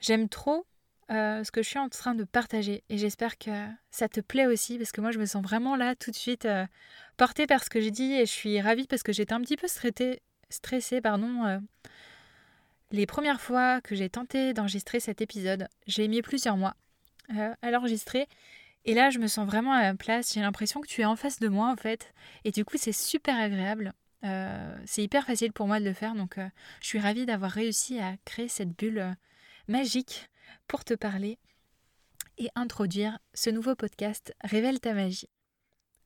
J'aime 0.00 0.28
trop 0.28 0.66
euh, 1.10 1.44
ce 1.44 1.50
que 1.50 1.62
je 1.62 1.68
suis 1.68 1.78
en 1.78 1.88
train 1.88 2.14
de 2.14 2.24
partager 2.24 2.82
et 2.88 2.96
j'espère 2.96 3.36
que 3.36 3.50
ça 3.90 4.08
te 4.08 4.20
plaît 4.20 4.46
aussi 4.46 4.78
parce 4.78 4.90
que 4.90 5.02
moi 5.02 5.10
je 5.10 5.18
me 5.18 5.26
sens 5.26 5.42
vraiment 5.42 5.76
là 5.76 5.94
tout 5.94 6.10
de 6.10 6.16
suite 6.16 6.46
euh, 6.46 6.66
portée 7.18 7.46
par 7.46 7.62
ce 7.62 7.68
que 7.68 7.78
j'ai 7.78 7.90
dit 7.90 8.14
et 8.14 8.24
je 8.24 8.30
suis 8.30 8.58
ravie 8.60 8.86
parce 8.86 9.02
que 9.02 9.12
j'étais 9.12 9.34
un 9.34 9.40
petit 9.40 9.56
peu 9.56 9.68
stressée, 9.68 10.22
stressée 10.48 11.02
pardon, 11.02 11.44
euh, 11.44 11.58
les 12.94 13.06
premières 13.06 13.40
fois 13.40 13.80
que 13.80 13.94
j'ai 13.94 14.08
tenté 14.08 14.54
d'enregistrer 14.54 15.00
cet 15.00 15.20
épisode, 15.20 15.68
j'ai 15.86 16.08
mis 16.08 16.22
plusieurs 16.22 16.56
mois 16.56 16.76
euh, 17.36 17.54
à 17.60 17.70
l'enregistrer. 17.70 18.28
Et 18.84 18.94
là, 18.94 19.10
je 19.10 19.18
me 19.18 19.26
sens 19.26 19.46
vraiment 19.46 19.72
à 19.72 19.82
la 19.82 19.94
place. 19.94 20.32
J'ai 20.34 20.40
l'impression 20.40 20.80
que 20.80 20.86
tu 20.86 21.00
es 21.00 21.04
en 21.04 21.16
face 21.16 21.40
de 21.40 21.48
moi, 21.48 21.70
en 21.70 21.76
fait. 21.76 22.12
Et 22.44 22.50
du 22.50 22.64
coup, 22.64 22.76
c'est 22.78 22.92
super 22.92 23.36
agréable. 23.36 23.92
Euh, 24.24 24.76
c'est 24.86 25.02
hyper 25.02 25.26
facile 25.26 25.52
pour 25.52 25.66
moi 25.66 25.80
de 25.80 25.84
le 25.84 25.92
faire. 25.92 26.14
Donc, 26.14 26.38
euh, 26.38 26.48
je 26.80 26.86
suis 26.86 27.00
ravie 27.00 27.26
d'avoir 27.26 27.50
réussi 27.50 27.98
à 27.98 28.16
créer 28.24 28.48
cette 28.48 28.76
bulle 28.76 29.16
magique 29.66 30.28
pour 30.68 30.84
te 30.84 30.94
parler 30.94 31.38
et 32.38 32.48
introduire 32.54 33.18
ce 33.32 33.50
nouveau 33.50 33.74
podcast 33.74 34.34
Révèle 34.42 34.80
ta 34.80 34.92
magie. 34.92 35.28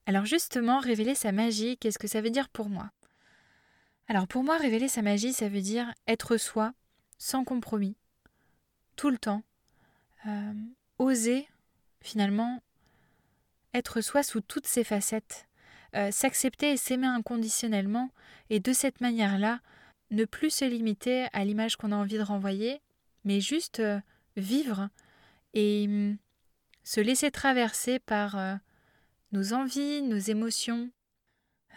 Alors 0.07 0.25
justement, 0.25 0.81
révéler 0.81 1.15
sa 1.15 1.33
magie, 1.33 1.77
qu'est-ce 1.77 1.99
que 1.99 2.09
ça 2.09 2.21
veut 2.21 2.31
dire 2.31 2.49
pour 2.49 2.69
moi? 2.71 2.91
Alors 4.09 4.27
pour 4.27 4.43
moi, 4.43 4.57
révéler 4.57 4.89
sa 4.89 5.03
magie, 5.03 5.35
ça 5.35 5.51
veut 5.51 5.61
dire 5.61 5.93
être 6.07 6.39
soi, 6.39 6.73
sans 7.19 7.45
compromis, 7.45 7.95
tout 8.97 9.11
le 9.11 9.19
temps. 9.19 9.43
Euh, 10.27 10.53
oser, 10.99 11.47
finalement, 12.01 12.63
être 13.75 14.01
soi 14.01 14.23
sous 14.23 14.41
toutes 14.41 14.67
ses 14.67 14.83
facettes. 14.83 15.47
Euh, 15.95 16.11
s'accepter 16.11 16.73
et 16.73 16.77
s'aimer 16.79 17.07
inconditionnellement, 17.07 18.11
et 18.49 18.61
de 18.61 18.73
cette 18.73 19.03
manière-là, 19.03 19.61
ne 20.11 20.25
plus 20.25 20.51
se 20.51 20.65
limiter 20.65 21.27
à 21.35 21.45
l'image 21.45 21.77
qu'on 21.77 21.93
a 21.93 21.97
envie 21.97 22.17
de 22.17 22.23
renvoyer, 22.23 22.81
mais 23.25 23.41
juste 23.41 23.81
euh, 23.81 24.01
vivre 24.37 24.89
et 25.53 25.85
hum, 25.87 26.17
se 26.83 27.01
laisser 27.01 27.31
traverser 27.31 27.99
par 27.99 28.59
nos 29.33 29.53
envies, 29.53 30.01
nos 30.01 30.17
émotions, 30.17 30.91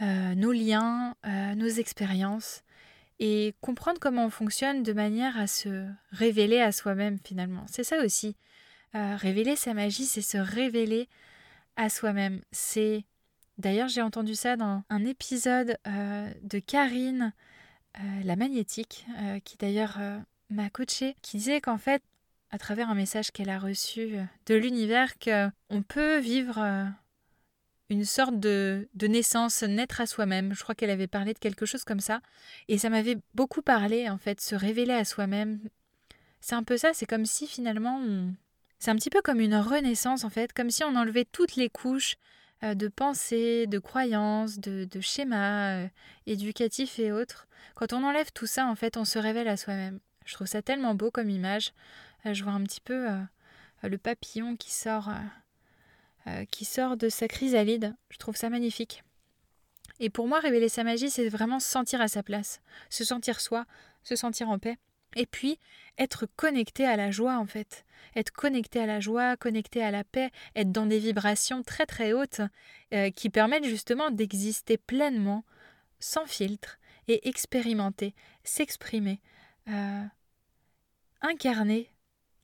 euh, 0.01 0.33
nos 0.35 0.51
liens, 0.51 1.15
euh, 1.25 1.53
nos 1.55 1.67
expériences, 1.67 2.63
et 3.19 3.53
comprendre 3.61 3.99
comment 3.99 4.25
on 4.25 4.29
fonctionne 4.31 4.81
de 4.81 4.93
manière 4.93 5.37
à 5.37 5.45
se 5.45 5.87
révéler 6.11 6.59
à 6.59 6.71
soi-même 6.71 7.19
finalement. 7.23 7.65
C'est 7.69 7.83
ça 7.83 8.03
aussi. 8.03 8.35
Euh, 8.95 9.15
révéler 9.15 9.55
sa 9.55 9.73
magie, 9.73 10.05
c'est 10.05 10.21
se 10.21 10.37
révéler 10.37 11.07
à 11.75 11.89
soi-même. 11.89 12.41
C'est 12.51 13.03
d'ailleurs 13.59 13.89
j'ai 13.89 14.01
entendu 14.01 14.33
ça 14.33 14.55
dans 14.55 14.83
un 14.89 15.05
épisode 15.05 15.77
de 15.85 16.59
Karine, 16.59 17.31
la 18.23 18.35
magnétique, 18.35 19.05
qui 19.45 19.57
d'ailleurs 19.57 19.99
m'a 20.49 20.69
coachée, 20.71 21.15
qui 21.21 21.37
disait 21.37 21.61
qu'en 21.61 21.77
fait, 21.77 22.01
à 22.49 22.57
travers 22.57 22.89
un 22.89 22.95
message 22.95 23.31
qu'elle 23.31 23.49
a 23.49 23.59
reçu 23.59 24.15
de 24.47 24.55
l'univers, 24.55 25.13
qu'on 25.19 25.83
peut 25.87 26.17
vivre 26.17 26.91
une 27.91 28.05
sorte 28.05 28.39
de, 28.39 28.87
de 28.95 29.07
naissance, 29.07 29.63
naître 29.63 29.99
à 29.99 30.05
soi-même. 30.05 30.53
Je 30.53 30.63
crois 30.63 30.75
qu'elle 30.75 30.89
avait 30.89 31.07
parlé 31.07 31.33
de 31.33 31.39
quelque 31.39 31.65
chose 31.65 31.83
comme 31.83 31.99
ça. 31.99 32.21
Et 32.69 32.77
ça 32.77 32.89
m'avait 32.89 33.17
beaucoup 33.35 33.61
parlé, 33.61 34.09
en 34.09 34.17
fait, 34.17 34.39
se 34.39 34.55
révéler 34.55 34.93
à 34.93 35.03
soi-même. 35.03 35.59
C'est 36.39 36.55
un 36.55 36.63
peu 36.63 36.77
ça, 36.77 36.91
c'est 36.93 37.05
comme 37.05 37.25
si 37.25 37.47
finalement 37.47 38.01
C'est 38.79 38.91
un 38.91 38.95
petit 38.95 39.09
peu 39.09 39.21
comme 39.21 39.41
une 39.41 39.55
renaissance, 39.55 40.23
en 40.23 40.29
fait, 40.29 40.53
comme 40.53 40.71
si 40.71 40.83
on 40.83 40.95
enlevait 40.95 41.25
toutes 41.25 41.57
les 41.57 41.69
couches 41.69 42.15
euh, 42.63 42.75
de 42.75 42.87
pensées, 42.87 43.67
de 43.67 43.77
croyances, 43.77 44.59
de, 44.59 44.85
de 44.85 45.01
schémas 45.01 45.83
euh, 45.83 45.87
éducatifs 46.27 46.97
et 46.97 47.11
autres. 47.11 47.47
Quand 47.75 47.91
on 47.91 48.03
enlève 48.03 48.31
tout 48.31 48.47
ça, 48.47 48.67
en 48.67 48.75
fait, 48.75 48.95
on 48.97 49.05
se 49.05 49.19
révèle 49.19 49.49
à 49.49 49.57
soi-même. 49.57 49.99
Je 50.25 50.33
trouve 50.35 50.47
ça 50.47 50.61
tellement 50.61 50.95
beau 50.95 51.11
comme 51.11 51.29
image. 51.29 51.73
Euh, 52.25 52.33
je 52.33 52.43
vois 52.43 52.53
un 52.53 52.63
petit 52.63 52.81
peu 52.81 53.07
le 53.83 53.97
papillon 53.97 54.55
qui 54.55 54.71
sort 54.71 55.09
euh, 56.27 56.45
qui 56.45 56.65
sort 56.65 56.97
de 56.97 57.09
sa 57.09 57.27
chrysalide. 57.27 57.95
Je 58.09 58.17
trouve 58.17 58.35
ça 58.35 58.49
magnifique. 58.49 59.03
Et 59.99 60.09
pour 60.09 60.27
moi, 60.27 60.39
révéler 60.39 60.69
sa 60.69 60.83
magie, 60.83 61.09
c'est 61.09 61.29
vraiment 61.29 61.59
se 61.59 61.69
sentir 61.69 62.01
à 62.01 62.07
sa 62.07 62.23
place, 62.23 62.61
se 62.89 63.03
sentir 63.03 63.39
soi, 63.39 63.65
se 64.03 64.15
sentir 64.15 64.49
en 64.49 64.57
paix. 64.57 64.77
Et 65.15 65.25
puis, 65.25 65.59
être 65.97 66.25
connecté 66.35 66.85
à 66.85 66.95
la 66.95 67.11
joie, 67.11 67.37
en 67.37 67.45
fait. 67.45 67.85
Être 68.15 68.31
connecté 68.31 68.79
à 68.79 68.85
la 68.85 68.99
joie, 68.99 69.37
connecté 69.37 69.83
à 69.83 69.91
la 69.91 70.03
paix, 70.03 70.31
être 70.55 70.71
dans 70.71 70.85
des 70.85 70.99
vibrations 70.99 71.63
très 71.63 71.85
très 71.85 72.13
hautes 72.13 72.41
euh, 72.93 73.11
qui 73.11 73.29
permettent 73.29 73.65
justement 73.65 74.09
d'exister 74.09 74.77
pleinement, 74.77 75.43
sans 75.99 76.25
filtre, 76.25 76.79
et 77.07 77.27
expérimenter, 77.27 78.15
s'exprimer, 78.43 79.19
euh, 79.67 80.03
incarner 81.21 81.91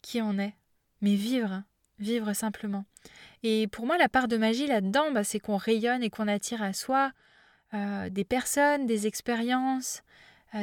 qui 0.02 0.22
on 0.22 0.38
est, 0.38 0.56
mais 1.02 1.16
vivre, 1.16 1.64
vivre 2.00 2.34
simplement. 2.34 2.86
Et 3.44 3.68
pour 3.68 3.86
moi, 3.86 3.98
la 3.98 4.10
part 4.10 4.28
de 4.28 4.38
magie 4.38 4.68
là-dedans, 4.68 5.12
bah, 5.12 5.24
c'est 5.24 5.40
qu'on 5.40 5.58
rayonne 5.58 6.04
et 6.04 6.10
qu'on 6.10 6.28
attire 6.28 6.62
à 6.62 6.74
soi 6.74 7.12
euh, 7.74 8.10
des 8.10 8.24
personnes, 8.24 8.86
des 8.86 9.08
expériences, 9.08 10.04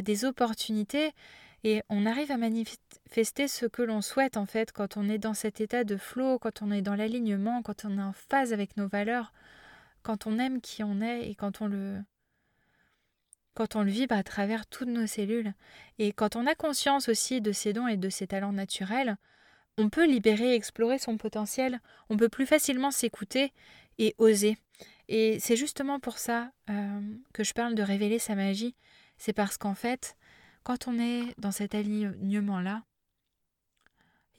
des 0.02 0.24
opportunités 0.24 1.12
et 1.64 1.82
on 1.88 2.04
arrive 2.04 2.30
à 2.30 2.36
manifester 2.36 3.48
ce 3.48 3.64
que 3.64 3.80
l'on 3.80 4.02
souhaite 4.02 4.36
en 4.36 4.44
fait 4.44 4.70
quand 4.70 4.98
on 4.98 5.08
est 5.08 5.18
dans 5.18 5.32
cet 5.32 5.62
état 5.62 5.82
de 5.82 5.96
flow, 5.96 6.38
quand 6.38 6.60
on 6.60 6.70
est 6.70 6.82
dans 6.82 6.94
l'alignement, 6.94 7.62
quand 7.62 7.86
on 7.86 7.98
est 7.98 8.02
en 8.02 8.12
phase 8.12 8.52
avec 8.52 8.76
nos 8.76 8.86
valeurs, 8.86 9.32
quand 10.02 10.26
on 10.26 10.38
aime 10.38 10.60
qui 10.60 10.84
on 10.84 11.00
est 11.00 11.30
et 11.30 11.34
quand 11.34 11.62
on 11.62 11.66
le 11.66 12.02
quand 13.54 13.76
on 13.76 13.82
le 13.82 13.90
vibre 13.90 14.14
à 14.14 14.24
travers 14.24 14.66
toutes 14.66 14.88
nos 14.88 15.06
cellules. 15.06 15.54
Et 15.98 16.12
quand 16.12 16.36
on 16.36 16.46
a 16.46 16.54
conscience 16.54 17.08
aussi 17.08 17.40
de 17.40 17.52
ses 17.52 17.72
dons 17.72 17.86
et 17.86 17.96
de 17.96 18.08
ses 18.10 18.26
talents 18.26 18.52
naturels, 18.52 19.16
on 19.78 19.88
peut 19.88 20.06
libérer 20.06 20.52
et 20.52 20.54
explorer 20.54 20.98
son 20.98 21.16
potentiel, 21.16 21.80
on 22.08 22.16
peut 22.16 22.28
plus 22.28 22.46
facilement 22.46 22.90
s'écouter 22.90 23.52
et 23.98 24.14
oser. 24.18 24.56
Et 25.08 25.38
c'est 25.40 25.56
justement 25.56 26.00
pour 26.00 26.18
ça 26.18 26.52
euh, 26.70 27.00
que 27.32 27.44
je 27.44 27.52
parle 27.52 27.74
de 27.74 27.82
révéler 27.82 28.18
sa 28.18 28.34
magie. 28.34 28.74
C'est 29.18 29.32
parce 29.32 29.56
qu'en 29.56 29.74
fait, 29.74 30.16
quand 30.62 30.88
on 30.88 30.98
est 30.98 31.34
dans 31.38 31.52
cet 31.52 31.74
alignement-là, 31.74 32.82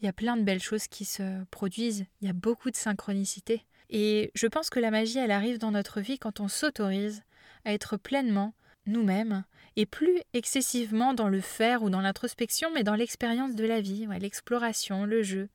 il 0.02 0.06
y 0.06 0.10
a 0.10 0.14
plein 0.14 0.38
de 0.38 0.44
belles 0.44 0.62
choses 0.62 0.88
qui 0.88 1.06
se 1.06 1.44
produisent, 1.46 2.06
il 2.22 2.28
y 2.28 2.30
a 2.30 2.34
beaucoup 2.34 2.72
de 2.72 2.76
synchronicité. 2.76 3.66
Et 3.90 4.32
je 4.34 4.48
pense 4.48 4.70
que 4.70 4.80
la 4.80 4.92
magie, 4.92 5.20
elle 5.20 5.32
arrive 5.32 5.58
dans 5.58 5.72
notre 5.72 6.02
vie 6.02 6.20
quand 6.20 6.40
on 6.40 6.48
s'autorise 6.48 7.24
à 7.64 7.74
être 7.74 7.98
pleinement 7.98 8.54
nous-mêmes 8.88 9.44
et 9.76 9.86
plus 9.86 10.22
excessivement 10.34 11.14
dans 11.14 11.30
le 11.30 11.42
faire 11.42 11.84
ou 11.84 11.90
dans 11.90 12.02
l'introspection, 12.02 12.70
mais 12.74 12.84
dans 12.84 12.96
l'expérience 12.96 13.56
de 13.56 13.66
la 13.66 13.82
vie, 13.82 14.08
l'exploration, 14.20 15.06
le 15.06 15.22
jeu, 15.22 15.50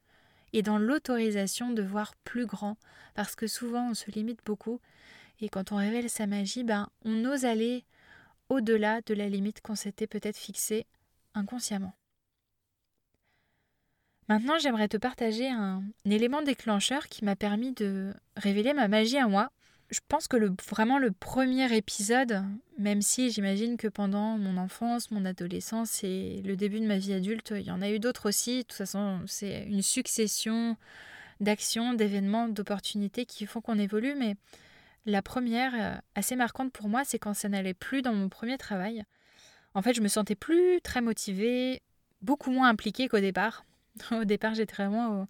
et 0.52 0.62
dans 0.62 0.78
l'autorisation 0.78 1.70
de 1.70 1.82
voir 1.82 2.14
plus 2.24 2.46
grand, 2.46 2.76
parce 3.14 3.34
que 3.34 3.46
souvent 3.46 3.90
on 3.90 3.94
se 3.94 4.10
limite 4.10 4.40
beaucoup, 4.44 4.80
et 5.40 5.48
quand 5.48 5.72
on 5.72 5.76
révèle 5.76 6.10
sa 6.10 6.26
magie, 6.26 6.64
ben, 6.64 6.88
on 7.04 7.24
ose 7.24 7.44
aller 7.44 7.84
au-delà 8.48 9.00
de 9.02 9.14
la 9.14 9.28
limite 9.28 9.62
qu'on 9.62 9.76
s'était 9.76 10.06
peut-être 10.06 10.36
fixée 10.36 10.86
inconsciemment. 11.34 11.94
Maintenant, 14.28 14.58
j'aimerais 14.58 14.88
te 14.88 14.96
partager 14.96 15.48
un, 15.48 15.82
élément 16.04 16.42
déclencheur 16.42 17.08
qui 17.08 17.24
m'a 17.24 17.34
permis 17.34 17.72
de 17.72 18.14
révéler 18.36 18.74
ma 18.74 18.86
magie 18.86 19.18
à 19.18 19.26
moi. 19.26 19.50
Je 19.90 19.98
pense 20.06 20.28
que 20.28 20.36
le, 20.36 20.54
vraiment 20.68 20.98
le 20.98 21.10
premier 21.10 21.74
épisode, 21.76 22.44
même 22.78 23.02
si 23.02 23.30
j'imagine 23.30 23.76
que 23.76 23.88
pendant 23.88 24.38
mon 24.38 24.56
enfance, 24.56 25.10
mon 25.10 25.24
adolescence 25.24 26.04
et 26.04 26.42
le 26.44 26.56
début 26.56 26.78
de 26.78 26.86
ma 26.86 26.98
vie 26.98 27.12
adulte, 27.12 27.52
il 27.56 27.66
y 27.66 27.72
en 27.72 27.82
a 27.82 27.90
eu 27.90 27.98
d'autres 27.98 28.28
aussi. 28.28 28.58
De 28.58 28.62
toute 28.62 28.74
façon, 28.74 29.20
c'est 29.26 29.64
une 29.64 29.82
succession 29.82 30.76
d'actions, 31.40 31.92
d'événements, 31.94 32.48
d'opportunités 32.48 33.26
qui 33.26 33.46
font 33.46 33.60
qu'on 33.60 33.78
évolue. 33.78 34.14
Mais 34.14 34.36
la 35.06 35.22
première, 35.22 35.72
euh, 35.74 35.98
assez 36.14 36.36
marquante 36.36 36.72
pour 36.72 36.88
moi, 36.88 37.02
c'est 37.04 37.18
quand 37.18 37.34
ça 37.34 37.48
n'allait 37.48 37.74
plus 37.74 38.02
dans 38.02 38.14
mon 38.14 38.28
premier 38.28 38.58
travail. 38.58 39.02
En 39.74 39.82
fait, 39.82 39.94
je 39.94 40.02
me 40.02 40.08
sentais 40.08 40.36
plus 40.36 40.80
très 40.82 41.00
motivée, 41.00 41.82
beaucoup 42.22 42.52
moins 42.52 42.68
impliquée 42.68 43.08
qu'au 43.08 43.20
départ. 43.20 43.64
Au 44.12 44.24
départ, 44.24 44.54
j'étais 44.54 44.74
vraiment 44.74 45.26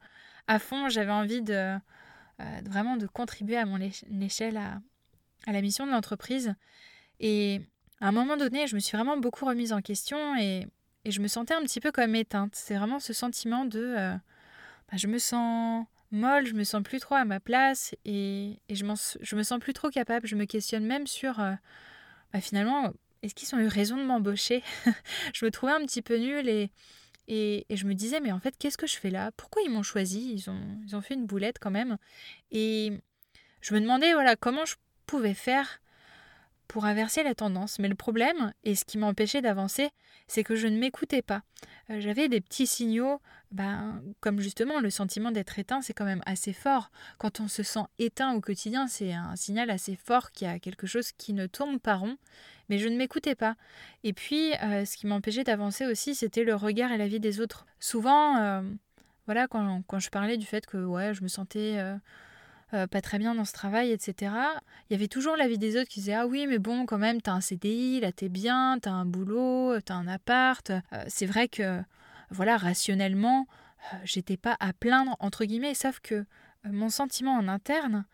à 0.51 0.59
fond, 0.59 0.89
j'avais 0.89 1.13
envie 1.13 1.43
de 1.43 1.77
euh, 2.41 2.61
vraiment 2.65 2.97
de 2.97 3.07
contribuer 3.07 3.57
à 3.57 3.67
mon 3.67 3.79
échelle 3.81 4.57
à, 4.57 4.81
la 5.47 5.61
mission 5.61 5.87
de 5.87 5.91
l'entreprise. 5.91 6.55
Et 7.19 7.61
à 8.01 8.09
un 8.09 8.13
moment 8.13 8.37
donné, 8.37 8.67
je 8.67 8.75
me 8.75 8.81
suis 8.81 8.97
vraiment 8.97 9.17
beaucoup 9.17 9.45
remise 9.45 9.73
en 9.73 9.83
question 9.83 10.37
et, 10.37 10.67
je 11.07 11.21
me 11.21 11.29
sentais 11.29 11.55
un 11.55 11.63
petit 11.63 11.81
peu 11.81 11.93
comme 11.93 12.15
éteinte. 12.15 12.55
C'est 12.55 12.77
vraiment 12.77 12.99
ce 12.99 13.15
sentiment 13.15 13.65
de 13.65 13.95
euh, 13.97 14.15
bah, 14.91 14.99
je 14.99 15.07
me 15.07 15.19
sens 15.19 15.87
molle, 16.11 16.47
je 16.47 16.53
me 16.53 16.63
sens 16.63 16.83
plus 16.83 17.01
trop 17.01 17.15
à 17.15 17.25
ma 17.25 17.41
place 17.41 17.95
et, 18.05 18.61
je, 18.69 18.85
je 19.21 19.37
me 19.37 19.43
sens 19.43 19.59
plus 19.61 19.73
trop 19.73 19.89
capable. 19.89 20.27
Je 20.27 20.37
me 20.37 20.45
questionne 20.45 20.85
même 20.85 21.07
sur 21.07 21.41
euh, 21.41 21.55
bah, 22.35 22.41
finalement, 22.43 22.93
est-ce 23.23 23.35
qu'ils 23.35 23.55
ont 23.55 23.59
eu 23.59 23.67
raison 23.67 23.97
de 23.97 24.03
m'embaucher? 24.03 24.63
Je 25.35 25.45
me 25.45 25.51
trouvais 25.51 25.73
un 25.73 25.85
petit 25.85 26.03
peu 26.03 26.17
nulle 26.17 26.49
et, 26.49 26.71
et, 27.33 27.65
je 27.71 27.87
me 27.87 27.95
disais, 27.95 28.19
mais 28.19 28.33
en 28.33 28.41
fait, 28.41 28.57
qu'est-ce 28.59 28.77
que 28.77 28.89
je 28.89 28.97
fais 28.97 29.09
là? 29.09 29.31
Pourquoi 29.37 29.63
ils 29.63 29.71
m'ont 29.71 29.85
choisi? 29.85 30.33
Ils 30.33 30.51
ont, 30.51 30.61
ils 30.85 30.97
ont 30.97 31.01
fait 31.01 31.15
une 31.15 31.27
boulette 31.27 31.61
quand 31.61 31.71
même. 31.71 31.97
Et 32.51 32.93
je 33.61 33.73
me 33.73 33.81
demandais 33.81 34.13
voilà 34.13 34.35
comment 34.35 34.65
je 34.65 34.75
pouvais 35.07 35.35
faire 35.35 35.81
pour 36.67 36.87
inverser 36.87 37.23
la 37.23 37.37
tendance. 37.37 37.79
Mais 37.79 37.87
le 37.87 37.95
problème, 37.95 38.53
et 38.65 38.75
ce 38.75 38.85
qui 38.85 38.99
m'empêchait 38.99 39.43
d'avancer, 39.43 39.91
c'est 40.27 40.43
que 40.43 40.57
je 40.57 40.67
ne 40.67 40.77
m'écoutais 40.77 41.23
pas. 41.23 41.43
Euh, 41.91 42.01
j'avais 42.01 42.29
des 42.29 42.41
petits 42.41 42.67
signaux, 42.67 43.21
ben, 43.53 44.01
comme 44.21 44.41
justement 44.41 44.79
le 44.79 44.91
sentiment 44.91 45.33
d'être 45.33 45.59
éteint, 45.59 45.83
c'est 45.83 45.93
quand 45.93 46.05
même 46.05 46.23
assez 46.25 46.53
fort. 46.53 46.91
Quand 47.19 47.41
on 47.41 47.49
se 47.49 47.63
sent 47.65 47.85
éteint 47.99 48.33
au 48.35 48.41
quotidien, 48.41 48.87
c'est 48.87 49.13
un 49.13 49.35
signal 49.35 49.71
assez 49.71 49.97
fort 49.97 50.31
qu'il 50.31 50.47
y 50.47 50.51
a 50.51 50.61
quelque 50.61 50.87
chose 50.87 51.11
qui 51.13 51.33
ne 51.33 51.47
tourne 51.47 51.81
pas 51.81 51.97
rond. 51.97 52.17
Mais 52.69 52.79
je 52.79 52.89
ne 52.89 52.97
m'écoutais 52.97 53.35
pas. 53.35 53.57
Et 54.05 54.13
puis, 54.13 54.53
euh, 54.63 54.85
ce 54.85 54.97
qui 54.97 55.09
m'empêchait 55.09 55.43
d'avancer 55.43 55.87
aussi, 55.87 56.15
c'était 56.15 56.45
le 56.45 56.55
regard 56.55 56.93
et 56.93 56.99
la 56.99 57.09
vie 57.09 57.19
des 57.19 57.41
autres. 57.41 57.67
Souvent, 57.81 58.37
euh, 58.37 58.63
voilà, 59.27 59.49
quand, 59.49 59.83
quand, 59.89 59.99
je 59.99 60.11
parlais 60.11 60.37
du 60.37 60.47
fait 60.47 60.65
que 60.67 60.77
ouais, 60.77 61.13
je 61.13 61.25
me 61.25 61.29
sentais 61.29 61.83
euh, 62.73 62.87
pas 62.87 63.01
très 63.01 63.19
bien 63.19 63.35
dans 63.35 63.45
ce 63.45 63.53
travail, 63.53 63.91
etc. 63.91 64.33
Il 64.89 64.93
y 64.93 64.95
avait 64.95 65.09
toujours 65.09 65.37
l'avis 65.37 65.59
des 65.59 65.77
autres 65.77 65.89
qui 65.89 65.99
disaient 65.99 66.15
Ah 66.15 66.29
oui, 66.29 66.47
mais 66.47 66.61
bon, 66.61 66.87
quand 66.87 66.99
même, 66.99 67.21
t'as 67.21 67.33
un 67.33 67.41
CDI, 67.41 67.99
là 67.99 68.13
t'es 68.13 68.29
bien, 68.29 68.79
t'as 68.81 68.93
un 68.93 69.05
boulot, 69.05 69.81
t'as 69.81 69.95
un 69.95 70.07
appart. 70.07 70.71
C'est 71.09 71.27
vrai 71.27 71.49
que, 71.49 71.83
voilà, 72.31 72.57
rationnellement, 72.57 73.47
euh, 73.93 73.97
j'étais 74.05 74.37
pas 74.37 74.57
à 74.61 74.73
plaindre, 74.73 75.17
entre 75.21 75.45
guillemets, 75.45 75.75
sauf 75.75 76.01
que 76.01 76.25
mon 76.65 76.89
sentiment 76.91 77.33
en 77.33 77.49
interne, 77.49 78.05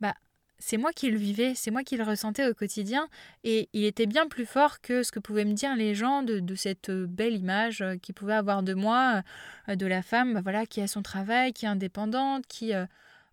bah, 0.00 0.14
c'est 0.58 0.76
moi 0.76 0.92
qui 0.92 1.10
le 1.10 1.16
vivais, 1.16 1.54
c'est 1.54 1.70
moi 1.70 1.82
qui 1.82 1.96
le 1.96 2.04
ressentais 2.04 2.48
au 2.48 2.54
quotidien, 2.54 3.08
et 3.44 3.68
il 3.72 3.84
était 3.84 4.06
bien 4.06 4.26
plus 4.26 4.46
fort 4.46 4.80
que 4.80 5.02
ce 5.02 5.12
que 5.12 5.18
pouvaient 5.18 5.44
me 5.44 5.54
dire 5.54 5.74
les 5.76 5.94
gens 5.94 6.22
de, 6.22 6.54
cette 6.54 6.90
belle 6.90 7.36
image 7.36 7.84
qu'ils 8.02 8.14
pouvaient 8.14 8.34
avoir 8.34 8.62
de 8.62 8.74
moi, 8.74 9.22
de 9.68 9.86
la 9.86 10.02
femme 10.02 10.34
bah, 10.34 10.40
voilà, 10.42 10.66
qui 10.66 10.80
a 10.80 10.86
son 10.86 11.02
travail, 11.02 11.52
qui 11.52 11.64
est 11.64 11.68
indépendante, 11.68 12.46
qui 12.46 12.72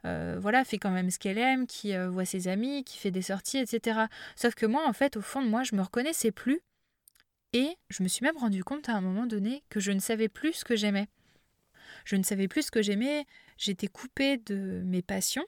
euh, 0.06 0.38
voilà, 0.39 0.65
fait 0.65 0.78
quand 0.78 0.91
même 0.91 1.10
ce 1.10 1.19
qu'elle 1.19 1.38
aime, 1.38 1.65
qui 1.65 1.96
euh, 1.96 2.10
voit 2.10 2.26
ses 2.26 2.48
amis, 2.48 2.84
qui 2.84 2.98
fait 2.98 3.12
des 3.12 3.22
sorties, 3.22 3.60
etc. 3.60 4.02
Sauf 4.36 4.54
que 4.54 4.65
moi, 4.65 4.84
en 4.88 4.93
fait, 4.93 5.17
au 5.17 5.22
fond 5.22 5.41
de 5.41 5.48
moi, 5.48 5.63
je 5.63 5.76
me 5.76 5.82
reconnaissais 5.82 6.32
plus. 6.32 6.62
Et 7.54 7.78
je 7.89 8.02
me 8.02 8.08
suis 8.08 8.26
même 8.26 8.38
rendu 8.38 8.63
compte 8.63 8.89
à 8.89 8.94
un 8.94 9.02
moment 9.02 9.28
donné 9.28 9.63
que 9.70 9.80
je 9.80 9.92
ne 9.92 10.00
savais 10.00 10.28
plus 10.28 10.54
ce 10.54 10.66
que 10.66 10.76
j'aimais. 10.76 11.08
Je 12.06 12.16
ne 12.16 12.24
savais 12.24 12.48
plus 12.48 12.63
ce 12.63 12.72
que 12.72 12.82
j'aimais, 12.82 13.26
j'étais 13.58 13.88
coupée 13.88 14.38
de 14.38 14.82
mes 14.84 15.04
passions, 15.04 15.46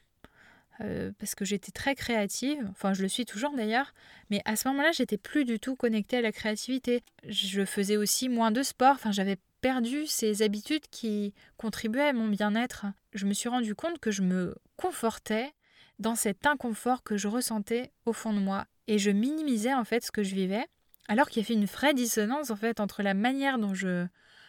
euh, 0.82 1.12
parce 1.18 1.36
que 1.36 1.46
j'étais 1.46 1.72
très 1.72 1.96
créative, 1.96 2.60
enfin 2.70 2.94
je 2.94 3.02
le 3.02 3.08
suis 3.08 3.26
toujours 3.26 3.54
d'ailleurs, 3.56 3.94
mais 4.30 4.42
à 4.46 4.56
ce 4.56 4.68
moment-là, 4.68 4.92
j'étais 4.92 5.18
plus 5.18 5.46
du 5.46 5.60
tout 5.60 5.76
connectée 5.76 6.18
à 6.18 6.22
la 6.22 6.32
créativité. 6.32 7.04
Je 7.28 7.66
faisais 7.66 7.98
aussi 7.98 8.30
moins 8.30 8.52
de 8.52 8.62
sport, 8.62 8.94
enfin 8.94 9.12
j'avais 9.12 9.38
perdu 9.62 10.06
ces 10.06 10.44
habitudes 10.44 10.88
qui 10.92 11.34
contribuaient 11.58 12.10
à 12.10 12.14
mon 12.14 12.28
bien-être. 12.28 12.86
Je 13.14 13.26
me 13.26 13.34
suis 13.34 13.50
rendu 13.50 13.74
compte 13.74 14.00
que 14.00 14.12
je 14.12 14.22
me 14.22 14.56
confortais 14.78 15.52
dans 15.98 16.16
cet 16.16 16.46
inconfort 16.46 17.04
que 17.04 17.18
je 17.18 17.28
ressentais 17.28 17.92
au 18.06 18.14
fond 18.14 18.34
de 18.34 18.40
moi 18.40 18.66
et 18.88 19.00
je 19.00 19.10
minimisais 19.10 19.74
en 19.74 19.86
fait 19.86 20.04
ce 20.04 20.12
que 20.12 20.24
je 20.24 20.36
vivais 20.36 20.66
alors 21.08 21.30
qu'il 21.30 21.42
y 21.42 21.46
avait 21.46 21.60
une 21.60 21.66
vraie 21.66 21.94
dissonance 21.94 22.50
en 22.50 22.56
fait 22.56 22.80
entre 22.80 23.04
la 23.04 23.14
manière 23.14 23.58
dont 23.60 23.74
je 23.74 24.08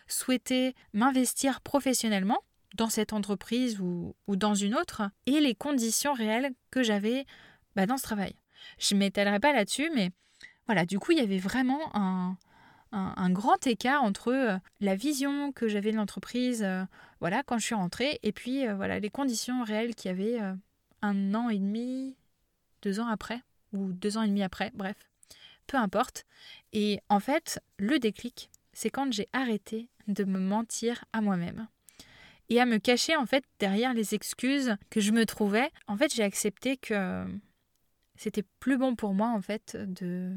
souhaitais 0.09 0.75
m'investir 0.93 1.61
professionnellement 1.61 2.39
dans 2.75 2.89
cette 2.89 3.13
entreprise 3.13 3.81
ou, 3.81 4.15
dans 4.29 4.55
une 4.55 4.75
autre 4.75 5.03
et 5.27 5.41
les 5.41 5.55
conditions 5.55 6.13
réelles 6.13 6.53
que 6.71 6.83
j'avais 6.83 7.27
bah, 7.75 7.87
dans 7.87 7.97
ce 7.97 8.03
travail. 8.03 8.35
Je 8.79 8.95
ne 8.95 9.01
m'étalerai 9.01 9.41
pas 9.41 9.53
là-dessus, 9.53 9.91
mais 9.95 10.11
voilà, 10.67 10.85
du 10.85 10.99
coup, 10.99 11.13
il 11.13 11.19
y 11.19 11.23
avait 11.23 11.39
vraiment 11.39 11.81
un, 11.95 12.37
un, 12.93 13.31
grand 13.31 13.67
écart 13.67 14.03
entre 14.03 14.33
euh, 14.33 14.59
la 14.81 14.95
vision 14.95 15.53
que 15.53 15.69
j'avais 15.69 15.93
de 15.93 15.97
l'entreprise 15.97 16.63
euh, 16.63 16.85
voilà, 17.21 17.43
quand 17.43 17.59
je 17.59 17.65
suis 17.65 17.75
rentrée 17.75 18.19
et 18.23 18.33
puis 18.33 18.67
euh, 18.67 18.75
voilà, 18.75 18.99
les 18.99 19.11
conditions 19.11 19.63
réelles 19.63 19.95
qu'il 19.95 20.11
y 20.11 20.15
avait 20.15 20.39
un 21.03 21.35
an 21.35 21.49
et 21.49 21.59
demi, 21.59 22.17
deux 22.83 23.01
ans 23.01 23.07
après, 23.07 23.43
ou 23.73 23.93
deux 23.93 24.17
ans 24.17 24.23
et 24.23 24.29
demi 24.29 24.43
après, 24.43 24.71
bref, 24.75 24.97
peu 25.67 25.77
importe. 25.77 26.25
Et 26.73 27.01
en 27.09 27.21
fait, 27.21 27.61
le 27.79 27.99
déclic, 27.99 28.51
c'est 28.73 28.91
quand 28.91 29.13
j'ai 29.13 29.29
arrêté 29.33 29.89
de 30.09 30.25
me 30.25 30.39
mentir 30.39 31.05
à 31.13 31.21
moi-même 31.21 31.69
et 32.49 32.61
à 32.61 32.67
me 32.67 32.79
cacher 32.79 33.17
en 33.17 33.27
fait 33.27 33.45
derrière 33.59 33.93
les 33.93 34.15
excuses 34.15 34.77
que 34.91 35.01
je 35.01 35.13
me 35.13 35.27
trouvais. 35.27 35.71
En 35.87 35.97
fait, 35.97 36.15
j'ai 36.15 36.23
accepté 36.23 36.77
que 36.77 37.25
c'était 38.17 38.45
plus 38.61 38.79
bon 38.79 38.95
pour 38.95 39.15
moi 39.15 39.29
en 39.29 39.41
fait 39.41 39.77
de 39.77 40.37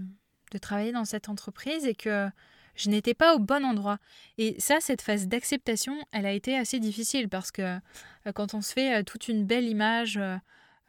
de 0.51 0.57
travailler 0.57 0.91
dans 0.91 1.05
cette 1.05 1.29
entreprise 1.29 1.85
et 1.85 1.95
que 1.95 2.29
je 2.75 2.89
n'étais 2.89 3.13
pas 3.13 3.35
au 3.35 3.39
bon 3.39 3.65
endroit. 3.65 3.99
Et 4.37 4.55
ça, 4.59 4.77
cette 4.79 5.01
phase 5.01 5.27
d'acceptation, 5.27 5.95
elle 6.11 6.25
a 6.25 6.31
été 6.31 6.57
assez 6.57 6.79
difficile 6.79 7.29
parce 7.29 7.51
que 7.51 7.61
euh, 7.61 8.31
quand 8.33 8.53
on 8.53 8.61
se 8.61 8.73
fait 8.73 8.99
euh, 8.99 9.03
toute 9.03 9.27
une 9.27 9.45
belle 9.45 9.65
image 9.67 10.19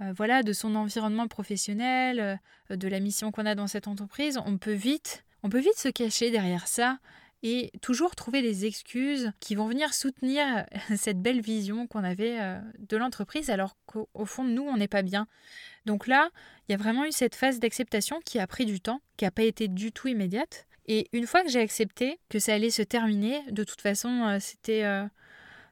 euh, 0.01 0.13
voilà, 0.17 0.43
de 0.43 0.53
son 0.53 0.75
environnement 0.75 1.29
professionnel, 1.29 2.41
de 2.71 2.89
la 2.89 3.01
mission 3.01 3.33
qu'on 3.33 3.47
a 3.47 3.55
dans 3.55 3.67
cette 3.67 3.89
entreprise, 3.89 4.39
on 4.47 4.59
peut 4.59 4.73
vite, 4.73 5.25
on 5.43 5.49
peut 5.49 5.59
vite 5.59 5.77
se 5.77 5.89
cacher 5.89 6.31
derrière 6.31 6.69
ça 6.69 6.99
et 7.43 7.73
toujours 7.81 8.15
trouver 8.15 8.43
des 8.43 8.67
excuses 8.67 9.33
qui 9.41 9.55
vont 9.55 9.67
venir 9.67 9.95
soutenir 9.95 10.67
cette 10.97 11.21
belle 11.21 11.41
vision 11.41 11.87
qu'on 11.87 12.05
avait 12.05 12.39
de 12.79 12.97
l'entreprise 12.97 13.49
alors 13.49 13.77
qu'au 13.87 14.27
fond 14.27 14.45
nous 14.45 14.63
on 14.63 14.77
n'est 14.77 14.89
pas 14.89 15.03
bien. 15.03 15.27
Donc 15.87 16.07
là, 16.07 16.31
il 16.69 16.73
y 16.73 16.75
a 16.75 16.79
vraiment 16.79 17.05
eu 17.05 17.13
cette 17.13 17.35
phase 17.35 17.59
d'acceptation 17.59 18.21
qui 18.25 18.39
a 18.39 18.47
pris 18.47 18.67
du 18.67 18.81
temps, 18.81 19.01
qui 19.17 19.25
n'a 19.25 19.31
pas 19.31 19.43
été 19.43 19.69
du 19.69 19.93
tout 19.93 20.09
immédiate. 20.09 20.67
Et 20.87 21.09
une 21.13 21.27
fois 21.27 21.43
que 21.43 21.49
j'ai 21.49 21.61
accepté 21.61 22.19
que 22.29 22.39
ça 22.39 22.55
allait 22.55 22.71
se 22.71 22.83
terminer, 22.83 23.43
de 23.51 23.65
toute 23.65 23.81
façon, 23.81 24.25
euh, 24.25 24.39
c'était 24.41 24.83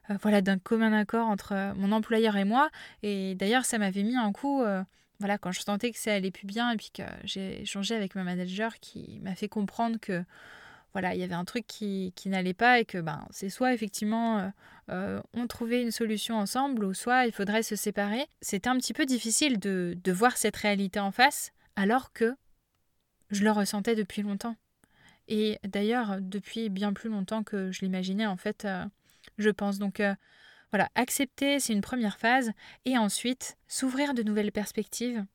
euh, 0.09 0.13
euh, 0.13 0.17
voilà 0.21 0.41
d'un 0.41 0.57
commun 0.57 0.93
accord 0.93 1.27
entre 1.27 1.73
mon 1.75 1.91
employeur 1.91 2.35
et 2.37 2.45
moi. 2.45 2.69
Et 3.03 3.35
d'ailleurs, 3.35 3.65
ça 3.65 3.77
m'avait 3.77 4.03
mis 4.03 4.15
un 4.15 4.31
coup, 4.31 4.63
voilà, 5.19 5.37
quand 5.37 5.51
je 5.51 5.61
sentais 5.61 5.91
que 5.91 5.97
ça 5.97 6.13
allait 6.13 6.31
plus 6.31 6.47
bien 6.47 6.71
et 6.71 6.77
puis 6.77 6.91
que 6.93 7.03
j'ai 7.23 7.61
échangé 7.61 7.95
avec 7.95 8.15
ma 8.15 8.23
manager 8.23 8.79
qui 8.79 9.19
m'a 9.21 9.35
fait 9.35 9.49
comprendre 9.49 9.97
que 9.99 10.23
voilà, 10.93 11.13
il 11.13 11.21
y 11.21 11.23
avait 11.23 11.35
un 11.35 11.45
truc 11.45 11.67
qui, 11.67 12.13
qui 12.15 12.29
n'allait 12.29 12.53
pas 12.53 12.79
et 12.79 12.85
que 12.85 12.97
ben, 12.97 13.27
c'est 13.29 13.49
soit 13.49 13.73
effectivement 13.73 14.51
on 14.89 15.47
trouvait 15.47 15.83
une 15.83 15.91
solution 15.91 16.35
ensemble 16.37 16.83
ou 16.83 16.93
soit 16.93 17.25
il 17.25 17.31
faudrait 17.31 17.63
se 17.63 17.75
séparer. 17.75 18.25
C'était 18.41 18.69
un 18.69 18.77
petit 18.77 18.93
peu 18.93 19.05
difficile 19.05 19.59
de, 19.59 19.95
de 20.03 20.11
voir 20.11 20.37
cette 20.37 20.57
réalité 20.57 20.99
en 20.99 21.11
face 21.11 21.51
alors 21.75 22.11
que 22.11 22.35
je 23.29 23.43
le 23.43 23.51
ressentais 23.51 23.95
depuis 23.95 24.21
longtemps. 24.21 24.55
Et 25.29 25.59
d'ailleurs, 25.63 26.17
depuis 26.19 26.69
bien 26.69 26.91
plus 26.91 27.09
longtemps 27.09 27.43
que 27.43 27.71
je 27.71 27.81
l'imaginais, 27.81 28.25
en 28.25 28.35
fait, 28.35 28.65
euh, 28.65 28.83
je 29.37 29.49
pense. 29.49 29.79
Donc 29.79 29.99
euh, 29.99 30.15
voilà, 30.71 30.89
accepter, 30.95 31.59
c'est 31.59 31.73
une 31.73 31.81
première 31.81 32.17
phase. 32.17 32.51
Et 32.85 32.97
ensuite, 32.97 33.57
s'ouvrir 33.67 34.13
de 34.13 34.23
nouvelles 34.23 34.51
perspectives, 34.51 35.25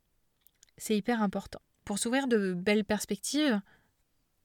c'est 0.76 0.96
hyper 0.96 1.22
important. 1.22 1.60
Pour 1.84 1.98
s'ouvrir 1.98 2.26
de 2.26 2.54
belles 2.54 2.84
perspectives, 2.84 3.60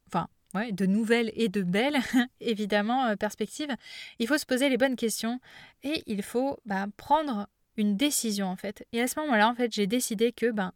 enfin, 0.08 0.28
ouais, 0.54 0.72
de 0.72 0.86
nouvelles 0.86 1.32
et 1.36 1.50
de 1.50 1.62
belles, 1.62 2.00
évidemment, 2.42 3.06
euh, 3.06 3.16
perspectives, 3.16 3.76
il 4.20 4.28
faut 4.28 4.38
se 4.38 4.46
poser 4.46 4.70
les 4.70 4.78
bonnes 4.78 4.96
questions 4.96 5.40
et 5.84 6.04
il 6.06 6.24
faut 6.24 6.60
bah, 6.66 6.88
prendre 6.98 7.48
une 7.78 7.96
décision, 7.96 8.48
en 8.48 8.56
fait. 8.56 8.86
Et 8.92 9.02
à 9.02 9.08
ce 9.08 9.20
moment-là, 9.22 9.50
en 9.50 9.56
fait, 9.56 9.74
j'ai 9.74 9.88
décidé 9.88 10.34
que, 10.34 10.52
ben, 10.52 10.74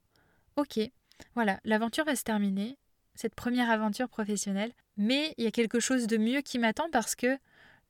ok, 0.55 0.79
voilà, 1.35 1.59
l'aventure 1.65 2.05
va 2.05 2.15
se 2.15 2.23
terminer, 2.23 2.77
cette 3.15 3.35
première 3.35 3.69
aventure 3.69 4.09
professionnelle. 4.09 4.73
Mais 4.97 5.33
il 5.37 5.43
y 5.43 5.47
a 5.47 5.51
quelque 5.51 5.79
chose 5.79 6.07
de 6.07 6.17
mieux 6.17 6.41
qui 6.41 6.59
m'attend 6.59 6.89
parce 6.91 7.15
que 7.15 7.37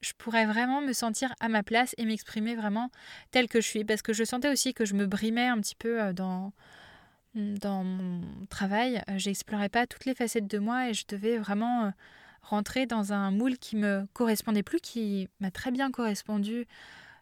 je 0.03 0.13
pourrais 0.17 0.45
vraiment 0.45 0.81
me 0.81 0.93
sentir 0.93 1.33
à 1.39 1.49
ma 1.49 1.63
place 1.63 1.95
et 1.97 2.05
m'exprimer 2.05 2.55
vraiment 2.55 2.89
telle 3.31 3.47
que 3.47 3.61
je 3.61 3.67
suis. 3.67 3.85
Parce 3.85 4.01
que 4.01 4.13
je 4.13 4.23
sentais 4.23 4.49
aussi 4.49 4.73
que 4.73 4.85
je 4.85 4.93
me 4.93 5.07
brimais 5.07 5.47
un 5.47 5.59
petit 5.59 5.75
peu 5.75 6.01
euh, 6.01 6.13
dans, 6.13 6.53
dans 7.35 7.83
mon 7.83 8.21
travail. 8.47 9.01
Euh, 9.09 9.17
j'explorais 9.17 9.69
pas 9.69 9.87
toutes 9.87 10.05
les 10.05 10.13
facettes 10.13 10.47
de 10.47 10.59
moi 10.59 10.89
et 10.89 10.93
je 10.93 11.05
devais 11.07 11.37
vraiment 11.37 11.85
euh, 11.85 11.89
rentrer 12.41 12.85
dans 12.85 13.13
un 13.13 13.31
moule 13.31 13.57
qui 13.57 13.75
me 13.77 14.05
correspondait 14.13 14.63
plus, 14.63 14.79
qui 14.79 15.29
m'a 15.39 15.51
très 15.51 15.71
bien 15.71 15.89
correspondu 15.91 16.67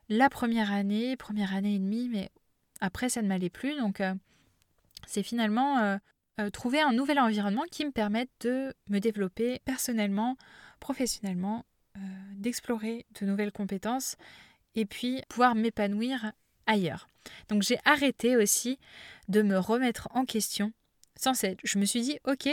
la 0.10 0.30
première 0.30 0.74
année, 0.74 1.16
première 1.16 1.54
année 1.54 1.76
et 1.76 1.80
demie, 1.80 2.10
mais 2.10 2.30
après 2.82 3.08
ça 3.08 3.22
ne 3.22 3.28
m'allait 3.28 3.52
plus. 3.52 3.78
Donc 3.78 4.02
c'est 5.06 5.24
finalement 5.24 6.00
trouver 6.52 6.82
un 6.82 6.92
nouvel 6.92 7.20
environnement 7.20 7.64
qui 7.72 7.86
me 7.86 7.92
permette 7.92 8.32
de 8.42 8.74
me 8.90 9.00
développer 9.00 9.62
personnellement, 9.64 10.36
professionnellement, 10.80 11.64
d'explorer 12.36 13.06
de 13.20 13.26
nouvelles 13.26 13.52
compétences 13.52 14.16
et 14.76 14.86
puis 14.86 15.22
pouvoir 15.30 15.56
m'épanouir 15.56 16.32
ailleurs. 16.66 17.08
Donc 17.50 17.62
j'ai 17.62 17.78
arrêté 17.86 18.36
aussi 18.36 18.80
de 19.28 19.42
me 19.42 19.58
remettre 19.58 20.08
en 20.12 20.26
question 20.26 20.74
sans 21.16 21.34
cesse. 21.34 21.58
Je 21.64 21.78
me 21.78 21.86
suis 21.86 22.02
dit, 22.02 22.20
ok, 22.26 22.50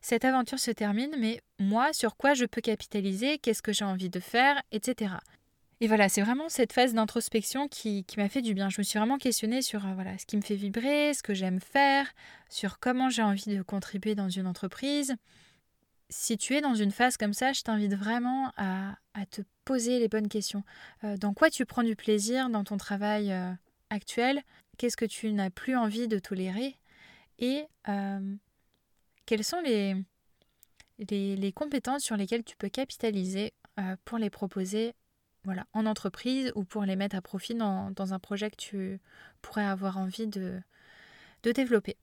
cette 0.00 0.24
aventure 0.24 0.58
se 0.58 0.70
termine, 0.70 1.14
mais 1.18 1.40
moi, 1.58 1.92
sur 1.92 2.16
quoi 2.16 2.34
je 2.34 2.44
peux 2.44 2.60
capitaliser, 2.60 3.38
qu'est-ce 3.38 3.62
que 3.62 3.72
j'ai 3.72 3.84
envie 3.84 4.10
de 4.10 4.20
faire, 4.20 4.60
etc. 4.72 5.14
Et 5.82 5.86
voilà, 5.86 6.08
c'est 6.08 6.20
vraiment 6.20 6.48
cette 6.48 6.72
phase 6.72 6.92
d'introspection 6.92 7.68
qui, 7.68 8.04
m'a 8.16 8.28
fait 8.28 8.42
du 8.42 8.52
bien. 8.52 8.68
Je 8.68 8.80
me 8.80 8.82
suis 8.82 8.98
vraiment 8.98 9.16
questionnée 9.16 9.62
sur 9.62 9.86
euh, 9.86 9.94
voilà, 9.94 10.18
ce 10.18 10.26
qui 10.26 10.36
me 10.36 10.42
fait 10.42 10.54
vibrer, 10.54 11.14
ce 11.14 11.22
que 11.22 11.32
j'aime 11.32 11.60
faire, 11.60 12.06
sur 12.50 12.78
comment 12.80 13.08
j'ai 13.08 13.22
envie 13.22 13.56
de 13.56 13.62
contribuer 13.62 14.14
dans 14.14 14.28
une 14.28 14.46
entreprise. 14.46 15.14
Si 16.10 16.36
tu 16.36 16.56
es 16.56 16.60
dans 16.60 16.74
une 16.74 16.90
phase 16.90 17.16
comme 17.16 17.32
ça, 17.32 17.52
je 17.52 17.62
t'invite 17.62 17.94
vraiment 17.94 18.52
à, 18.56 18.96
te 19.30 19.42
poser 19.64 20.00
les 20.00 20.08
bonnes 20.08 20.28
questions. 20.28 20.64
Euh, 21.04 21.16
dans 21.16 21.34
quoi 21.34 21.50
tu 21.50 21.64
prends 21.64 21.84
du 21.84 21.94
plaisir 21.94 22.50
dans 22.50 22.64
ton 22.64 22.76
travail 22.76 23.32
euh, 23.32 23.52
actuel? 23.90 24.42
Qu'est-ce 24.76 24.96
que 24.96 25.04
tu 25.04 25.32
n'as 25.32 25.50
plus 25.50 25.76
envie 25.76 26.08
de 26.08 26.18
tolérer? 26.18 26.76
Et 27.38 27.64
quelles 29.24 29.44
sont 29.44 29.60
les, 29.60 29.94
compétences 31.54 32.02
sur 32.02 32.16
lesquelles 32.16 32.44
tu 32.44 32.56
peux 32.56 32.68
capitaliser 32.68 33.54
pour 34.04 34.18
les 34.18 34.30
proposer 34.30 34.94
voilà, 35.44 35.66
en 35.72 35.86
entreprise 35.86 36.52
ou 36.54 36.64
pour 36.64 36.84
les 36.84 36.96
mettre 36.96 37.16
à 37.16 37.22
profit 37.22 37.54
dans, 37.54 37.94
un 37.96 38.18
projet 38.18 38.50
que 38.50 38.56
tu 38.56 39.00
pourrais 39.40 39.64
avoir 39.64 39.96
envie 39.96 40.26
de 40.26 40.60
développer? 41.44 41.96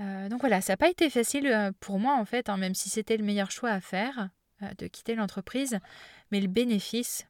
Euh, 0.00 0.28
donc 0.28 0.40
voilà, 0.40 0.60
ça 0.60 0.74
n'a 0.74 0.76
pas 0.76 0.90
été 0.90 1.08
facile 1.08 1.46
euh, 1.46 1.72
pour 1.80 1.98
moi 1.98 2.16
en 2.16 2.24
fait, 2.24 2.48
hein, 2.48 2.56
même 2.56 2.74
si 2.74 2.90
c'était 2.90 3.16
le 3.16 3.24
meilleur 3.24 3.50
choix 3.50 3.70
à 3.70 3.80
faire, 3.80 4.28
euh, 4.62 4.68
de 4.78 4.86
quitter 4.86 5.14
l'entreprise, 5.14 5.78
mais 6.30 6.40
le 6.40 6.48
bénéfice, 6.48 7.26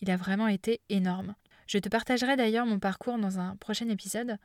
il 0.00 0.10
a 0.10 0.16
vraiment 0.16 0.48
été 0.48 0.80
énorme. 0.88 1.34
Je 1.66 1.78
te 1.78 1.88
partagerai 1.88 2.36
d'ailleurs 2.36 2.66
mon 2.66 2.78
parcours 2.78 3.18
dans 3.18 3.40
un 3.40 3.56
prochain 3.56 3.88
épisode. 3.88 4.38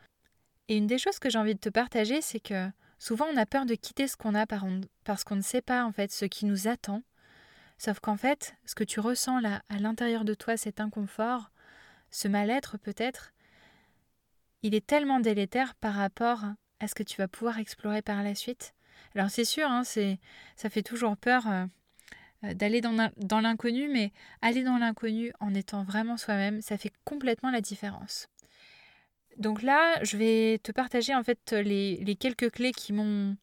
Et 0.67 0.77
une 0.77 0.88
des 0.88 0.97
choses 0.97 1.19
que 1.19 1.29
j'ai 1.29 1.39
envie 1.39 1.55
de 1.55 1.60
te 1.60 1.69
partager, 1.69 2.21
c'est 2.21 2.39
que 2.39 2.69
souvent 2.97 3.25
on 3.32 3.38
a 3.38 3.45
peur 3.45 3.65
de 3.65 3.75
quitter 3.75 4.08
ce 4.08 4.15
qu'on 4.15 4.36
a 4.36 4.45
parce 4.45 5.23
qu'on 5.23 5.36
ne 5.36 5.41
sait 5.41 5.62
pas 5.62 5.84
en 5.84 5.91
fait 5.91 6.12
ce 6.12 6.25
qui 6.25 6.45
nous 6.45 6.67
attend 6.67 7.03
Sauf 7.79 8.01
qu'en 8.01 8.17
fait, 8.17 8.55
ce 8.65 8.75
que 8.75 8.84
tu 8.84 8.99
ressens 8.99 9.39
là, 9.39 9.63
à 9.69 9.79
l'intérieur 9.79 10.25
de 10.25 10.34
toi, 10.34 10.58
cet 10.58 10.82
inconfort, 10.82 11.49
ce 12.12 12.27
mal-être 12.27 12.77
peut-être, 12.77 13.32
il 14.63 14.75
est 14.75 14.86
tellement 14.86 15.21
délétère 15.21 15.75
par 15.75 15.93
rapport 15.93 16.43
à 16.79 16.87
ce 16.87 16.95
que 16.95 17.03
tu 17.03 17.17
vas 17.17 17.27
pouvoir 17.27 17.59
explorer 17.59 18.01
par 18.01 18.23
la 18.23 18.35
suite. 18.35 18.73
Alors 19.15 19.29
c'est 19.29 19.45
sûr, 19.45 19.67
hein, 19.69 19.83
c'est, 19.83 20.19
ça 20.55 20.69
fait 20.69 20.83
toujours 20.83 21.17
peur 21.17 21.47
euh, 21.47 21.65
euh, 22.45 22.53
d'aller 22.53 22.81
dans, 22.81 23.41
l'inconnu, 23.41 23.89
mais 23.89 24.11
aller 24.41 24.63
dans 24.63 24.77
l'inconnu 24.77 25.33
en 25.39 25.53
étant 25.53 25.83
vraiment 25.83 26.17
soi-même, 26.17 26.61
ça 26.61 26.77
fait 26.77 26.93
complètement 27.03 27.51
la 27.51 27.61
différence. 27.61 28.27
Donc 29.37 29.61
là, 29.61 30.03
je 30.03 30.17
vais 30.17 30.59
te 30.59 30.71
partager 30.71 31.15
en 31.15 31.23
fait 31.23 31.53
les, 31.53 32.17
quelques 32.19 32.51
clés 32.51 32.71
qui 32.71 32.93
m'ont 32.93 33.35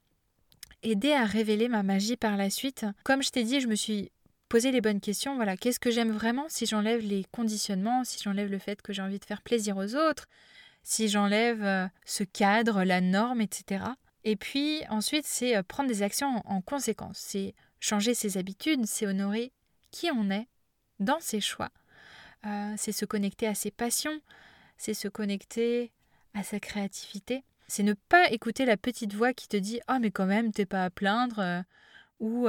aidé 0.82 1.12
à 1.12 1.24
révéler 1.24 1.68
ma 1.68 1.82
magie 1.82 2.16
par 2.16 2.36
la 2.36 2.50
suite. 2.50 2.86
Comme 3.02 3.22
je 3.22 3.30
t'ai 3.30 3.44
dit, 3.44 3.60
je 3.60 3.66
me 3.66 3.74
suis 3.74 4.10
poser 4.48 4.70
les 4.70 4.80
bonnes 4.80 5.00
questions. 5.00 5.36
Voilà, 5.36 5.56
qu'est-ce 5.56 5.80
que 5.80 5.90
j'aime 5.90 6.12
vraiment 6.12 6.46
si 6.48 6.66
j'enlève 6.66 7.00
les 7.00 7.24
conditionnements, 7.32 8.04
si 8.04 8.22
j'enlève 8.22 8.50
le 8.50 8.58
fait 8.58 8.80
que 8.82 8.92
j'ai 8.92 9.02
envie 9.02 9.18
de 9.18 9.24
faire 9.24 9.42
plaisir 9.42 9.76
aux 9.76 9.94
autres, 9.96 10.26
si 10.86 11.08
j'enlève 11.08 11.64
euh, 11.64 11.88
ce 12.04 12.22
cadre, 12.22 12.84
la 12.84 13.00
norme, 13.00 13.40
etc. 13.40 13.84
Et 14.22 14.36
puis 14.36 14.82
ensuite, 14.88 15.26
c'est 15.26 15.56
euh, 15.56 15.64
prendre 15.64 15.88
des 15.88 16.04
actions 16.04 16.40
en, 16.44 16.60
conséquence. 16.60 17.18
C'est 17.18 17.56
changer 17.80 18.14
ses 18.14 18.38
habitudes, 18.38 18.86
c'est 18.86 19.04
honorer 19.04 19.52
qui 19.90 20.12
on 20.12 20.30
est 20.30 20.46
dans 21.00 21.18
ses 21.18 21.40
choix. 21.40 21.70
Euh, 22.46 22.72
c'est 22.76 22.92
se 22.92 23.04
connecter 23.04 23.48
à 23.48 23.56
ses 23.56 23.72
passions, 23.72 24.20
c'est 24.78 24.94
se 24.94 25.08
connecter 25.08 25.90
à 26.34 26.44
sa 26.44 26.60
créativité. 26.60 27.42
C'est 27.66 27.82
ne 27.82 27.94
pas 27.94 28.30
écouter 28.30 28.64
la 28.64 28.76
petite 28.76 29.12
voix 29.12 29.32
qui 29.32 29.48
te 29.48 29.56
dit 29.56 29.80
Oh, 29.88 29.96
mais 30.00 30.12
quand 30.12 30.26
même, 30.26 30.52
t'es 30.52 30.66
pas 30.66 30.84
à 30.84 30.90
plaindre, 30.90 31.64
ou, 32.20 32.48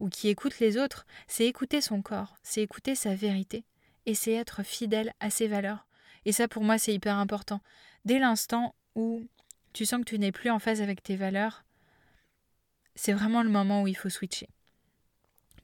ou 0.00 0.08
qui 0.08 0.28
écoute 0.28 0.58
les 0.58 0.76
autres, 0.76 1.06
c'est 1.28 1.46
écouter 1.46 1.80
son 1.80 2.02
corps, 2.02 2.34
c'est 2.42 2.62
écouter 2.62 2.96
sa 2.96 3.14
vérité, 3.14 3.64
et 4.06 4.14
c'est 4.14 4.32
être 4.32 4.64
fidèle 4.64 5.12
à 5.20 5.30
ses 5.30 5.46
valeurs. 5.46 5.86
Et 6.26 6.32
ça, 6.32 6.48
pour 6.48 6.64
moi, 6.64 6.76
c'est 6.76 6.92
hyper 6.92 7.16
important. 7.16 7.60
Dès 8.04 8.18
l'instant 8.18 8.74
où 8.96 9.26
tu 9.72 9.86
sens 9.86 10.00
que 10.00 10.10
tu 10.10 10.18
n'es 10.18 10.32
plus 10.32 10.50
en 10.50 10.58
phase 10.58 10.82
avec 10.82 11.02
tes 11.02 11.16
valeurs, 11.16 11.64
c'est 12.96 13.12
vraiment 13.12 13.42
le 13.44 13.48
moment 13.48 13.82
où 13.82 13.86
il 13.86 13.96
faut 13.96 14.10
switcher. 14.10 14.48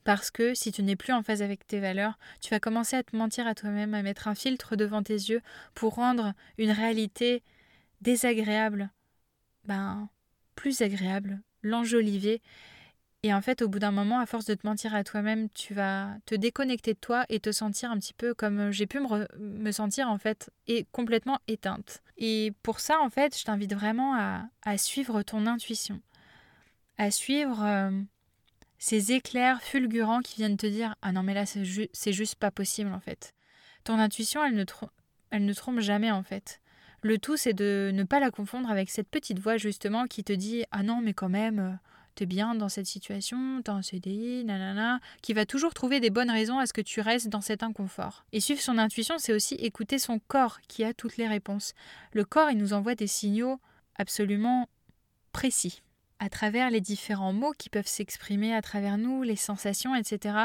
Parce 0.04 0.30
que 0.30 0.54
si 0.54 0.70
tu 0.70 0.82
n'es 0.82 0.96
plus 0.96 1.12
en 1.12 1.22
phase 1.22 1.42
avec 1.42 1.66
tes 1.66 1.80
valeurs, 1.80 2.16
tu 2.40 2.50
vas 2.50 2.60
commencer 2.60 2.96
à 2.96 3.02
te 3.02 3.16
mentir 3.16 3.46
à 3.46 3.54
toi-même, 3.54 3.92
à 3.92 4.02
mettre 4.02 4.28
un 4.28 4.34
filtre 4.34 4.76
devant 4.76 5.02
tes 5.02 5.14
yeux 5.14 5.42
pour 5.74 5.96
rendre 5.96 6.32
une 6.58 6.70
réalité 6.70 7.42
désagréable, 8.00 8.90
ben, 9.64 10.08
plus 10.54 10.80
agréable, 10.80 11.40
l'enjoliver 11.62 12.40
et 13.24 13.32
en 13.32 13.40
fait, 13.40 13.62
au 13.62 13.68
bout 13.68 13.78
d'un 13.78 13.92
moment, 13.92 14.18
à 14.18 14.26
force 14.26 14.46
de 14.46 14.54
te 14.54 14.66
mentir 14.66 14.96
à 14.96 15.04
toi-même, 15.04 15.48
tu 15.50 15.74
vas 15.74 16.10
te 16.26 16.34
déconnecter 16.34 16.94
de 16.94 16.98
toi 16.98 17.24
et 17.28 17.38
te 17.38 17.52
sentir 17.52 17.92
un 17.92 17.98
petit 17.98 18.14
peu 18.14 18.34
comme 18.34 18.58
euh, 18.58 18.72
j'ai 18.72 18.86
pu 18.86 18.98
me, 19.38 19.70
sentir 19.70 20.08
en 20.08 20.18
fait 20.18 20.50
et 20.66 20.86
complètement 20.90 21.38
éteinte. 21.46 22.02
Et 22.18 22.52
pour 22.64 22.80
ça, 22.80 22.98
en 23.00 23.10
fait, 23.10 23.38
je 23.38 23.44
t'invite 23.44 23.74
vraiment 23.74 24.16
à, 24.16 24.76
suivre 24.76 25.22
ton 25.22 25.46
intuition, 25.46 26.00
à 26.98 27.12
suivre 27.12 27.62
euh, 27.64 27.92
ces 28.78 29.12
éclairs 29.12 29.62
fulgurants 29.62 30.20
qui 30.20 30.36
viennent 30.36 30.56
te 30.56 30.66
dire 30.66 30.96
Ah 31.00 31.12
non, 31.12 31.22
mais 31.22 31.34
là, 31.34 31.46
c'est, 31.46 32.12
juste 32.12 32.34
pas 32.34 32.50
possible 32.50 32.92
en 32.92 33.00
fait. 33.00 33.34
Ton 33.84 34.00
intuition, 34.00 34.44
elle 34.44 34.54
ne, 34.54 34.64
elle 35.30 35.44
ne 35.44 35.52
trompe 35.52 35.78
jamais 35.78 36.10
en 36.10 36.24
fait. 36.24 36.60
Le 37.02 37.18
tout, 37.18 37.36
c'est 37.36 37.54
de 37.54 37.92
ne 37.94 38.02
pas 38.02 38.18
la 38.18 38.32
confondre 38.32 38.68
avec 38.68 38.90
cette 38.90 39.08
petite 39.08 39.38
voix 39.38 39.58
justement 39.58 40.06
qui 40.06 40.24
te 40.24 40.32
dit 40.32 40.64
Ah 40.72 40.82
non, 40.82 41.00
mais 41.00 41.14
quand 41.14 41.28
même, 41.28 41.58
euh, 41.60 41.72
t'es 42.14 42.26
bien 42.26 42.54
dans 42.54 42.68
cette 42.68 42.86
situation, 42.86 43.62
t'as 43.62 43.72
un 43.72 43.82
CDI, 43.82 44.44
nanana, 44.44 45.00
qui 45.22 45.32
va 45.32 45.46
toujours 45.46 45.74
trouver 45.74 46.00
des 46.00 46.10
bonnes 46.10 46.30
raisons 46.30 46.58
à 46.58 46.66
ce 46.66 46.72
que 46.72 46.80
tu 46.80 47.00
restes 47.00 47.28
dans 47.28 47.40
cet 47.40 47.62
inconfort. 47.62 48.24
Et 48.32 48.40
suivre 48.40 48.60
son 48.60 48.78
intuition, 48.78 49.18
c'est 49.18 49.32
aussi 49.32 49.54
écouter 49.54 49.98
son 49.98 50.18
corps 50.18 50.60
qui 50.68 50.84
a 50.84 50.94
toutes 50.94 51.16
les 51.16 51.28
réponses. 51.28 51.72
Le 52.12 52.24
corps, 52.24 52.50
il 52.50 52.58
nous 52.58 52.72
envoie 52.72 52.94
des 52.94 53.06
signaux 53.06 53.58
absolument 53.96 54.68
précis. 55.32 55.82
À 56.18 56.28
travers 56.28 56.70
les 56.70 56.80
différents 56.80 57.32
mots 57.32 57.52
qui 57.58 57.68
peuvent 57.68 57.86
s'exprimer 57.86 58.54
à 58.54 58.62
travers 58.62 58.98
nous, 58.98 59.22
les 59.22 59.36
sensations, 59.36 59.96
etc., 59.96 60.36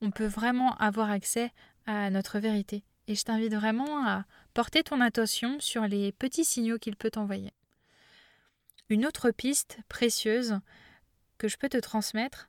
on 0.00 0.10
peut 0.10 0.26
vraiment 0.26 0.76
avoir 0.76 1.10
accès 1.10 1.50
à 1.86 2.10
notre 2.10 2.38
vérité. 2.38 2.84
Et 3.08 3.14
je 3.14 3.24
t'invite 3.24 3.54
vraiment 3.54 4.06
à 4.06 4.24
porter 4.54 4.82
ton 4.82 5.00
attention 5.00 5.58
sur 5.60 5.86
les 5.86 6.12
petits 6.12 6.44
signaux 6.44 6.78
qu'il 6.78 6.96
peut 6.96 7.10
t'envoyer. 7.10 7.52
Une 8.88 9.06
autre 9.06 9.30
piste 9.30 9.78
précieuse 9.88 10.60
que 11.38 11.48
je 11.48 11.56
peux 11.56 11.68
te 11.68 11.78
transmettre, 11.78 12.48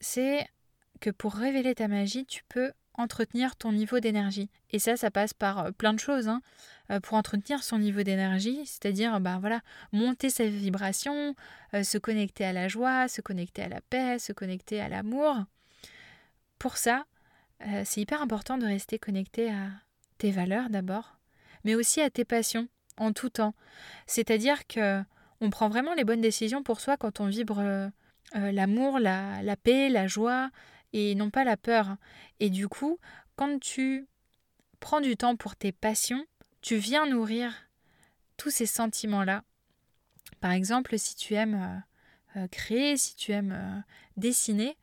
c'est 0.00 0.46
que 1.00 1.10
pour 1.10 1.34
révéler 1.34 1.74
ta 1.74 1.88
magie, 1.88 2.26
tu 2.26 2.42
peux 2.48 2.72
entretenir 2.98 3.56
ton 3.56 3.72
niveau 3.72 4.00
d'énergie. 4.00 4.50
Et 4.70 4.78
ça, 4.78 4.96
ça 4.96 5.10
passe 5.10 5.34
par 5.34 5.58
euh, 5.66 5.70
plein 5.70 5.92
de 5.92 5.98
choses. 5.98 6.28
Hein. 6.28 6.40
Euh, 6.90 7.00
pour 7.00 7.16
entretenir 7.16 7.62
son 7.62 7.78
niveau 7.78 8.02
d'énergie, 8.02 8.60
c'est-à-dire 8.64 9.20
bah, 9.20 9.38
voilà, 9.40 9.60
monter 9.92 10.30
sa 10.30 10.46
vibration, 10.46 11.34
euh, 11.74 11.82
se 11.82 11.98
connecter 11.98 12.44
à 12.44 12.52
la 12.52 12.68
joie, 12.68 13.08
se 13.08 13.20
connecter 13.20 13.62
à 13.62 13.68
la 13.68 13.80
paix, 13.80 14.18
se 14.18 14.32
connecter 14.32 14.80
à 14.80 14.88
l'amour. 14.88 15.44
Pour 16.58 16.76
ça, 16.76 17.04
c'est 17.84 18.02
hyper 18.02 18.20
important 18.20 18.58
de 18.58 18.66
rester 18.66 18.98
connecté 18.98 19.50
à 19.50 19.70
tes 20.18 20.30
valeurs 20.30 20.68
d'abord, 20.68 21.18
mais 21.64 21.74
aussi 21.74 22.02
à 22.02 22.10
tes 22.10 22.24
passions 22.24 22.68
en 22.98 23.12
tout 23.12 23.30
temps. 23.30 23.54
C'est-à-dire 24.06 24.66
que 24.66 25.02
on 25.40 25.50
prend 25.50 25.68
vraiment 25.68 25.94
les 25.94 26.04
bonnes 26.04 26.20
décisions 26.20 26.62
pour 26.62 26.80
soi 26.80 26.96
quand 26.96 27.20
on 27.20 27.26
vibre 27.26 27.90
l'amour, 28.34 28.98
la, 28.98 29.42
la 29.42 29.56
paix, 29.56 29.88
la 29.88 30.06
joie, 30.06 30.50
et 30.92 31.14
non 31.14 31.30
pas 31.30 31.44
la 31.44 31.56
peur. 31.56 31.96
Et 32.40 32.50
du 32.50 32.68
coup, 32.68 32.98
quand 33.36 33.60
tu 33.60 34.06
prends 34.80 35.00
du 35.00 35.16
temps 35.16 35.36
pour 35.36 35.56
tes 35.56 35.72
passions, 35.72 36.24
tu 36.62 36.76
viens 36.76 37.06
nourrir 37.06 37.52
tous 38.36 38.50
ces 38.50 38.66
sentiments-là. 38.66 39.42
Par 40.40 40.52
exemple, 40.52 40.98
si 40.98 41.14
tu 41.16 41.34
aimes 41.34 41.84
euh, 42.36 42.40
euh, 42.40 42.48
créer, 42.48 42.96
si 42.96 43.14
tu 43.16 43.32
aimes 43.32 43.52
euh, 43.52 43.80
dessiner, 44.16 44.76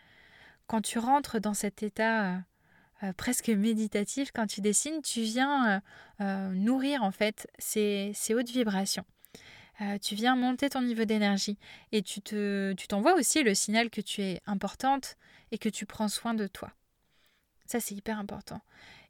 quand 0.67 0.81
tu 0.81 0.99
rentres 0.99 1.39
dans 1.39 1.53
cet 1.53 1.83
état 1.83 2.41
presque 3.17 3.49
méditatif, 3.49 4.31
quand 4.33 4.47
tu 4.47 4.61
dessines, 4.61 5.01
tu 5.01 5.21
viens 5.21 5.81
nourrir 6.19 7.03
en 7.03 7.11
fait 7.11 7.47
ces, 7.59 8.13
ces 8.15 8.33
hautes 8.33 8.49
vibrations. 8.49 9.03
Tu 10.01 10.15
viens 10.15 10.35
monter 10.35 10.69
ton 10.69 10.81
niveau 10.81 11.05
d'énergie 11.05 11.57
et 11.91 12.01
tu 12.01 12.21
te, 12.21 12.73
tu 12.73 12.87
t'envoies 12.87 13.15
aussi 13.15 13.43
le 13.43 13.53
signal 13.53 13.89
que 13.89 14.01
tu 14.01 14.21
es 14.21 14.41
importante, 14.45 15.17
et 15.53 15.59
que 15.59 15.69
tu 15.69 15.85
prends 15.85 16.07
soin 16.07 16.33
de 16.33 16.47
toi. 16.47 16.73
Ça, 17.67 17.79
c'est 17.79 17.93
hyper 17.93 18.17
important. 18.17 18.59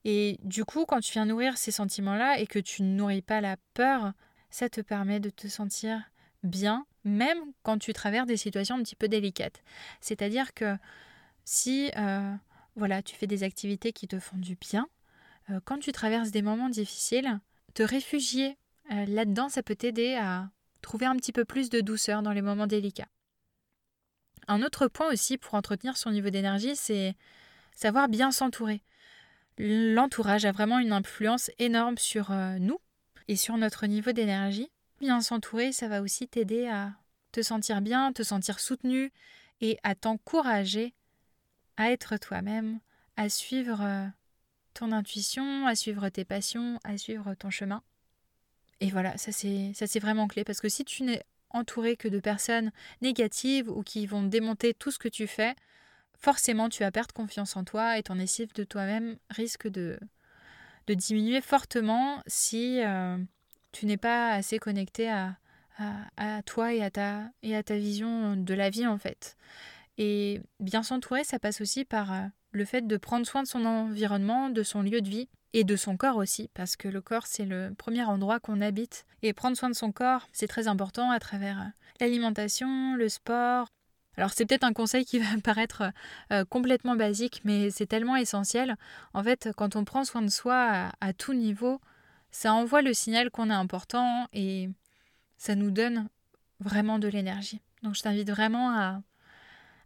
Et 0.04 0.38
du 0.44 0.66
coup, 0.66 0.86
quand 0.86 1.00
tu 1.00 1.14
viens 1.14 1.26
nourrir 1.26 1.58
ces 1.58 1.72
sentiments-là 1.72 2.38
et 2.38 2.48
que 2.48 2.60
tu 2.60 2.84
ne 2.84 2.96
nourris 2.96 3.22
pas 3.22 3.40
la 3.40 3.56
peur, 3.74 4.12
ça 4.50 4.68
te 4.68 4.82
permet 4.82 5.22
de 5.22 5.30
te 5.30 5.48
sentir 5.48 6.04
bien, 6.44 6.86
même 7.06 7.40
quand 7.64 7.78
tu 7.78 7.94
traverses 7.94 8.28
des 8.28 8.36
situations 8.36 8.76
un 8.76 8.84
petit 8.84 8.98
peu 8.98 9.08
délicates. 9.08 9.64
C'est-à-dire 10.02 10.54
que 10.54 10.76
si 11.46 11.90
euh, 11.96 12.36
voilà, 12.76 13.02
tu 13.02 13.16
fais 13.16 13.28
des 13.28 13.44
activités 13.44 13.94
qui 13.94 14.10
te 14.10 14.20
font 14.20 14.38
du 14.38 14.56
bien, 14.56 14.90
euh, 15.50 15.62
quand 15.64 15.80
tu 15.80 15.94
traverses 15.94 16.32
des 16.32 16.42
moments 16.42 16.70
difficiles, 16.70 17.40
te 17.74 17.84
réfugier 17.84 18.58
euh, 18.92 19.06
là-dedans, 19.06 19.50
ça 19.50 19.64
peut 19.64 19.76
t'aider 19.76 20.16
à 20.16 20.50
trouver 20.82 21.06
un 21.06 21.16
petit 21.16 21.32
peu 21.32 21.46
plus 21.46 21.70
de 21.70 21.82
douceur 21.82 22.22
dans 22.22 22.32
les 22.32 22.42
moments 22.42 22.68
délicats. 22.68 23.08
Un 24.48 24.62
autre 24.62 24.88
point 24.88 25.12
aussi 25.12 25.38
pour 25.38 25.54
entretenir 25.54 25.96
son 25.96 26.12
niveau 26.12 26.30
d'énergie, 26.30 26.76
c'est 26.76 27.16
savoir 27.76 28.10
bien 28.10 28.32
s'entourer. 28.32 28.84
L'entourage 29.58 30.46
a 30.46 30.52
vraiment 30.52 30.80
une 30.80 30.92
influence 30.92 31.52
énorme 31.60 31.98
sur 31.98 32.32
euh, 32.32 32.58
nous 32.60 32.80
et 33.28 33.36
sur 33.36 33.58
notre 33.58 33.86
niveau 33.86 34.12
d'énergie. 34.12 34.70
Bien 35.00 35.22
s'entourer, 35.22 35.72
ça 35.72 35.88
va 35.88 36.02
aussi 36.02 36.28
t'aider 36.28 36.68
à 36.68 36.94
te 37.32 37.42
sentir 37.42 37.82
bien, 37.82 38.12
te 38.12 38.24
sentir 38.24 38.60
soutenu 38.60 39.12
et 39.62 39.78
à 39.84 39.96
t'encourager 39.96 40.94
à 41.78 41.92
être 41.92 42.18
toi-même, 42.18 42.80
à 43.16 43.30
suivre 43.30 43.82
euh, 43.82 44.08
ton 44.74 44.92
intuition, 44.92 45.66
à 45.66 45.76
suivre 45.76 46.10
tes 46.10 46.26
passions, 46.26 46.80
à 46.84 46.98
suivre 46.98 47.34
ton 47.36 47.50
chemin. 47.50 47.82
Et 48.80 48.90
voilà, 48.90 49.18
ça 49.18 49.32
c'est 49.32 50.00
vraiment 50.00 50.28
clé 50.28 50.44
parce 50.44 50.60
que 50.60 50.70
si 50.70 50.84
tu 50.86 51.04
n'es 51.04 51.24
entouré 51.50 51.96
que 51.96 52.08
de 52.08 52.20
personnes 52.20 52.72
négatives 53.02 53.70
ou 53.70 53.84
qui 53.84 54.06
vont 54.06 54.24
démonter 54.24 54.74
tout 54.74 54.92
ce 54.92 55.00
que 55.00 55.08
tu 55.08 55.28
fais, 55.28 55.56
forcément 56.18 56.70
tu 56.70 56.84
vas 56.84 56.92
perdre 56.92 57.14
confiance 57.14 57.56
en 57.56 57.64
toi 57.64 57.98
et 57.98 58.04
ton 58.04 58.20
estime 58.20 58.48
de 58.56 58.64
toi-même 58.64 59.18
risque 59.30 59.68
de, 59.68 60.00
de 60.88 60.94
diminuer 60.94 61.42
fortement 61.42 62.22
si 62.28 62.82
euh, 62.82 63.18
tu 63.72 63.86
n'es 63.86 63.98
pas 63.98 64.32
assez 64.32 64.60
connecté 64.60 65.10
à, 65.10 65.38
à, 66.18 66.42
toi 66.44 66.74
et 66.74 66.82
à, 66.82 66.90
ta, 66.90 67.30
et 67.42 67.56
à 67.56 67.64
ta 67.64 67.78
vision 67.78 68.36
de 68.36 68.54
la 68.54 68.70
vie 68.70 68.88
en 68.88 68.98
fait. 68.98 69.38
Et 69.98 70.42
bien 70.60 70.84
s'entourer, 70.84 71.24
ça 71.24 71.40
passe 71.40 71.62
aussi 71.62 71.86
par 71.86 72.12
euh, 72.12 72.26
le 72.54 72.66
fait 72.66 72.88
de 72.88 72.98
prendre 72.98 73.26
soin 73.26 73.44
de 73.44 73.48
son 73.48 73.66
environnement, 73.66 74.50
de 74.50 74.64
son 74.64 74.82
lieu 74.82 75.02
de 75.02 75.10
vie, 75.10 75.28
et 75.54 75.64
de 75.64 75.76
son 75.76 75.98
corps 75.98 76.18
aussi, 76.18 76.50
parce 76.56 76.76
que 76.76 76.88
le 76.88 77.00
corps, 77.00 77.28
c'est 77.28 77.46
le 77.46 77.74
premier 77.78 78.04
endroit 78.04 78.40
qu'on 78.40 78.60
habite. 78.60 79.06
Et 79.22 79.34
prendre 79.34 79.56
soin 79.56 79.70
de 79.70 79.76
son 79.76 79.92
corps, 79.92 80.28
c'est 80.34 80.48
très 80.48 80.68
important 80.68 81.12
à 81.12 81.20
travers 81.20 81.60
euh, 81.60 81.66
l'alimentation, 82.02 82.96
le 82.96 83.08
sport. 83.08 83.68
Alors 84.18 84.32
c'est 84.32 84.46
peut-être 84.46 84.64
un 84.64 84.74
conseil 84.74 85.06
qui 85.06 85.20
va 85.20 85.40
paraître 85.44 85.84
euh, 86.32 86.44
complètement 86.44 86.96
basique, 86.96 87.42
mais 87.44 87.70
c'est 87.70 87.86
tellement 87.86 88.16
essentiel. 88.16 88.76
En 89.14 89.24
fait, 89.24 89.50
quand 89.56 89.76
on 89.76 89.86
prend 89.86 90.04
soin 90.04 90.24
de 90.24 90.30
soi 90.30 90.90
à, 91.00 91.14
tout 91.14 91.34
niveau, 91.34 91.80
ça 92.32 92.54
envoie 92.54 92.82
le 92.82 92.94
signal 92.94 93.30
qu'on 93.30 93.52
est 93.52 93.54
important 93.54 94.28
et 94.34 94.70
ça 95.38 95.54
nous 95.54 95.70
donne 95.70 96.10
vraiment 96.60 96.98
de 96.98 97.08
l'énergie. 97.08 97.62
Donc 97.84 97.94
je 97.96 98.02
t'invite 98.02 98.30
vraiment 98.30 98.72
à, 98.72 99.02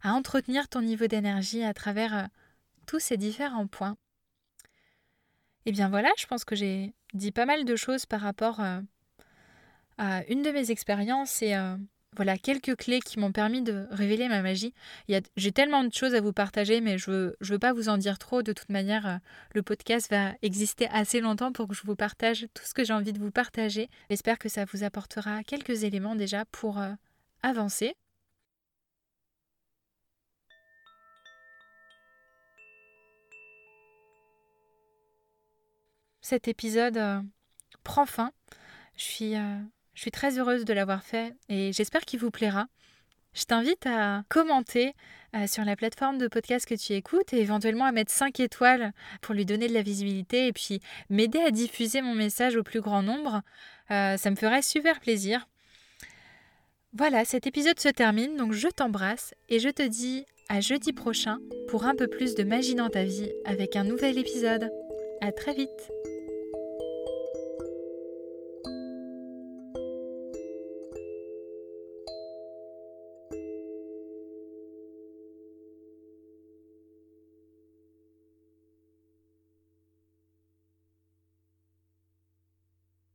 entretenir 0.02 0.68
ton 0.68 0.80
niveau 0.80 1.06
d'énergie 1.08 1.62
à 1.62 1.74
travers 1.74 2.16
euh, 2.16 2.22
tous 2.88 2.98
ces 2.98 3.16
différents 3.16 3.68
points. 3.68 3.96
Et 5.64 5.70
eh 5.70 5.72
bien 5.72 5.90
voilà, 5.90 6.08
je 6.16 6.26
pense 6.26 6.44
que 6.44 6.56
j'ai 6.56 6.94
dit 7.12 7.30
pas 7.30 7.44
mal 7.44 7.66
de 7.66 7.76
choses 7.76 8.06
par 8.06 8.22
rapport 8.22 8.60
euh, 8.60 8.80
à 9.98 10.24
une 10.28 10.42
de 10.42 10.50
mes 10.50 10.70
expériences 10.70 11.42
et 11.42 11.54
euh, 11.54 11.76
voilà 12.16 12.38
quelques 12.38 12.74
clés 12.76 13.00
qui 13.00 13.18
m'ont 13.18 13.32
permis 13.32 13.60
de 13.60 13.86
révéler 13.90 14.28
ma 14.28 14.40
magie. 14.40 14.72
J'ai 15.36 15.52
tellement 15.52 15.84
de 15.84 15.92
choses 15.92 16.14
à 16.14 16.22
vous 16.22 16.32
partager, 16.32 16.80
mais 16.80 16.96
je 16.96 17.34
je 17.42 17.52
veux 17.52 17.58
pas 17.58 17.74
vous 17.74 17.90
en 17.90 17.98
dire 17.98 18.18
trop. 18.18 18.42
De 18.42 18.54
toute 18.54 18.70
manière, 18.70 19.06
euh, 19.06 19.16
le 19.54 19.62
podcast 19.62 20.10
va 20.10 20.32
exister 20.40 20.88
assez 20.88 21.20
longtemps 21.20 21.52
pour 21.52 21.68
que 21.68 21.74
je 21.74 21.82
vous 21.84 21.96
partage 21.96 22.46
tout 22.54 22.64
ce 22.64 22.72
que 22.72 22.84
j'ai 22.84 22.94
envie 22.94 23.12
de 23.12 23.18
vous 23.18 23.30
partager. 23.30 23.90
J'espère 24.08 24.38
que 24.38 24.48
ça 24.48 24.64
vous 24.64 24.82
apportera 24.82 25.44
quelques 25.44 25.84
éléments 25.84 26.16
déjà 26.16 26.46
pour 26.46 26.80
avancer. 27.42 27.94
Cet 36.28 36.46
épisode 36.46 36.98
euh, 36.98 37.20
prend 37.84 38.04
fin. 38.04 38.32
Je 38.96 39.02
suis, 39.02 39.34
euh, 39.34 39.56
je 39.94 40.02
suis 40.02 40.10
très 40.10 40.38
heureuse 40.38 40.66
de 40.66 40.74
l'avoir 40.74 41.02
fait 41.02 41.34
et 41.48 41.72
j'espère 41.72 42.02
qu'il 42.02 42.20
vous 42.20 42.30
plaira. 42.30 42.66
Je 43.32 43.44
t'invite 43.44 43.86
à 43.86 44.24
commenter 44.28 44.92
euh, 45.34 45.46
sur 45.46 45.64
la 45.64 45.74
plateforme 45.74 46.18
de 46.18 46.28
podcast 46.28 46.66
que 46.66 46.74
tu 46.74 46.92
écoutes 46.92 47.32
et 47.32 47.40
éventuellement 47.40 47.86
à 47.86 47.92
mettre 47.92 48.12
5 48.12 48.40
étoiles 48.40 48.92
pour 49.22 49.34
lui 49.34 49.46
donner 49.46 49.68
de 49.68 49.74
la 49.74 49.80
visibilité 49.80 50.48
et 50.48 50.52
puis 50.52 50.80
m'aider 51.08 51.38
à 51.40 51.50
diffuser 51.50 52.02
mon 52.02 52.14
message 52.14 52.56
au 52.56 52.62
plus 52.62 52.82
grand 52.82 53.02
nombre. 53.02 53.40
ça 53.88 54.30
me 54.30 54.36
ferait 54.36 54.62
super 54.62 55.00
plaisir. 55.00 55.48
Voilà, 56.92 57.24
cet 57.24 57.46
épisode 57.46 57.80
se 57.80 57.88
termine, 57.88 58.36
donc 58.36 58.52
je 58.52 58.68
t'embrasse 58.68 59.34
et 59.48 59.60
je 59.60 59.68
te 59.68 59.82
dis 59.82 60.26
à 60.50 60.60
jeudi 60.60 60.92
prochain 60.92 61.38
pour 61.68 61.84
un 61.84 61.94
peu 61.94 62.06
plus 62.06 62.34
de 62.34 62.44
magie 62.44 62.74
dans 62.74 62.88
ta 62.90 63.04
vie 63.04 63.30
avec 63.44 63.76
un 63.76 63.84
nouvel 63.84 64.18
épisode. 64.18 64.70
À 65.20 65.32
très 65.32 65.52
vite 65.52 65.90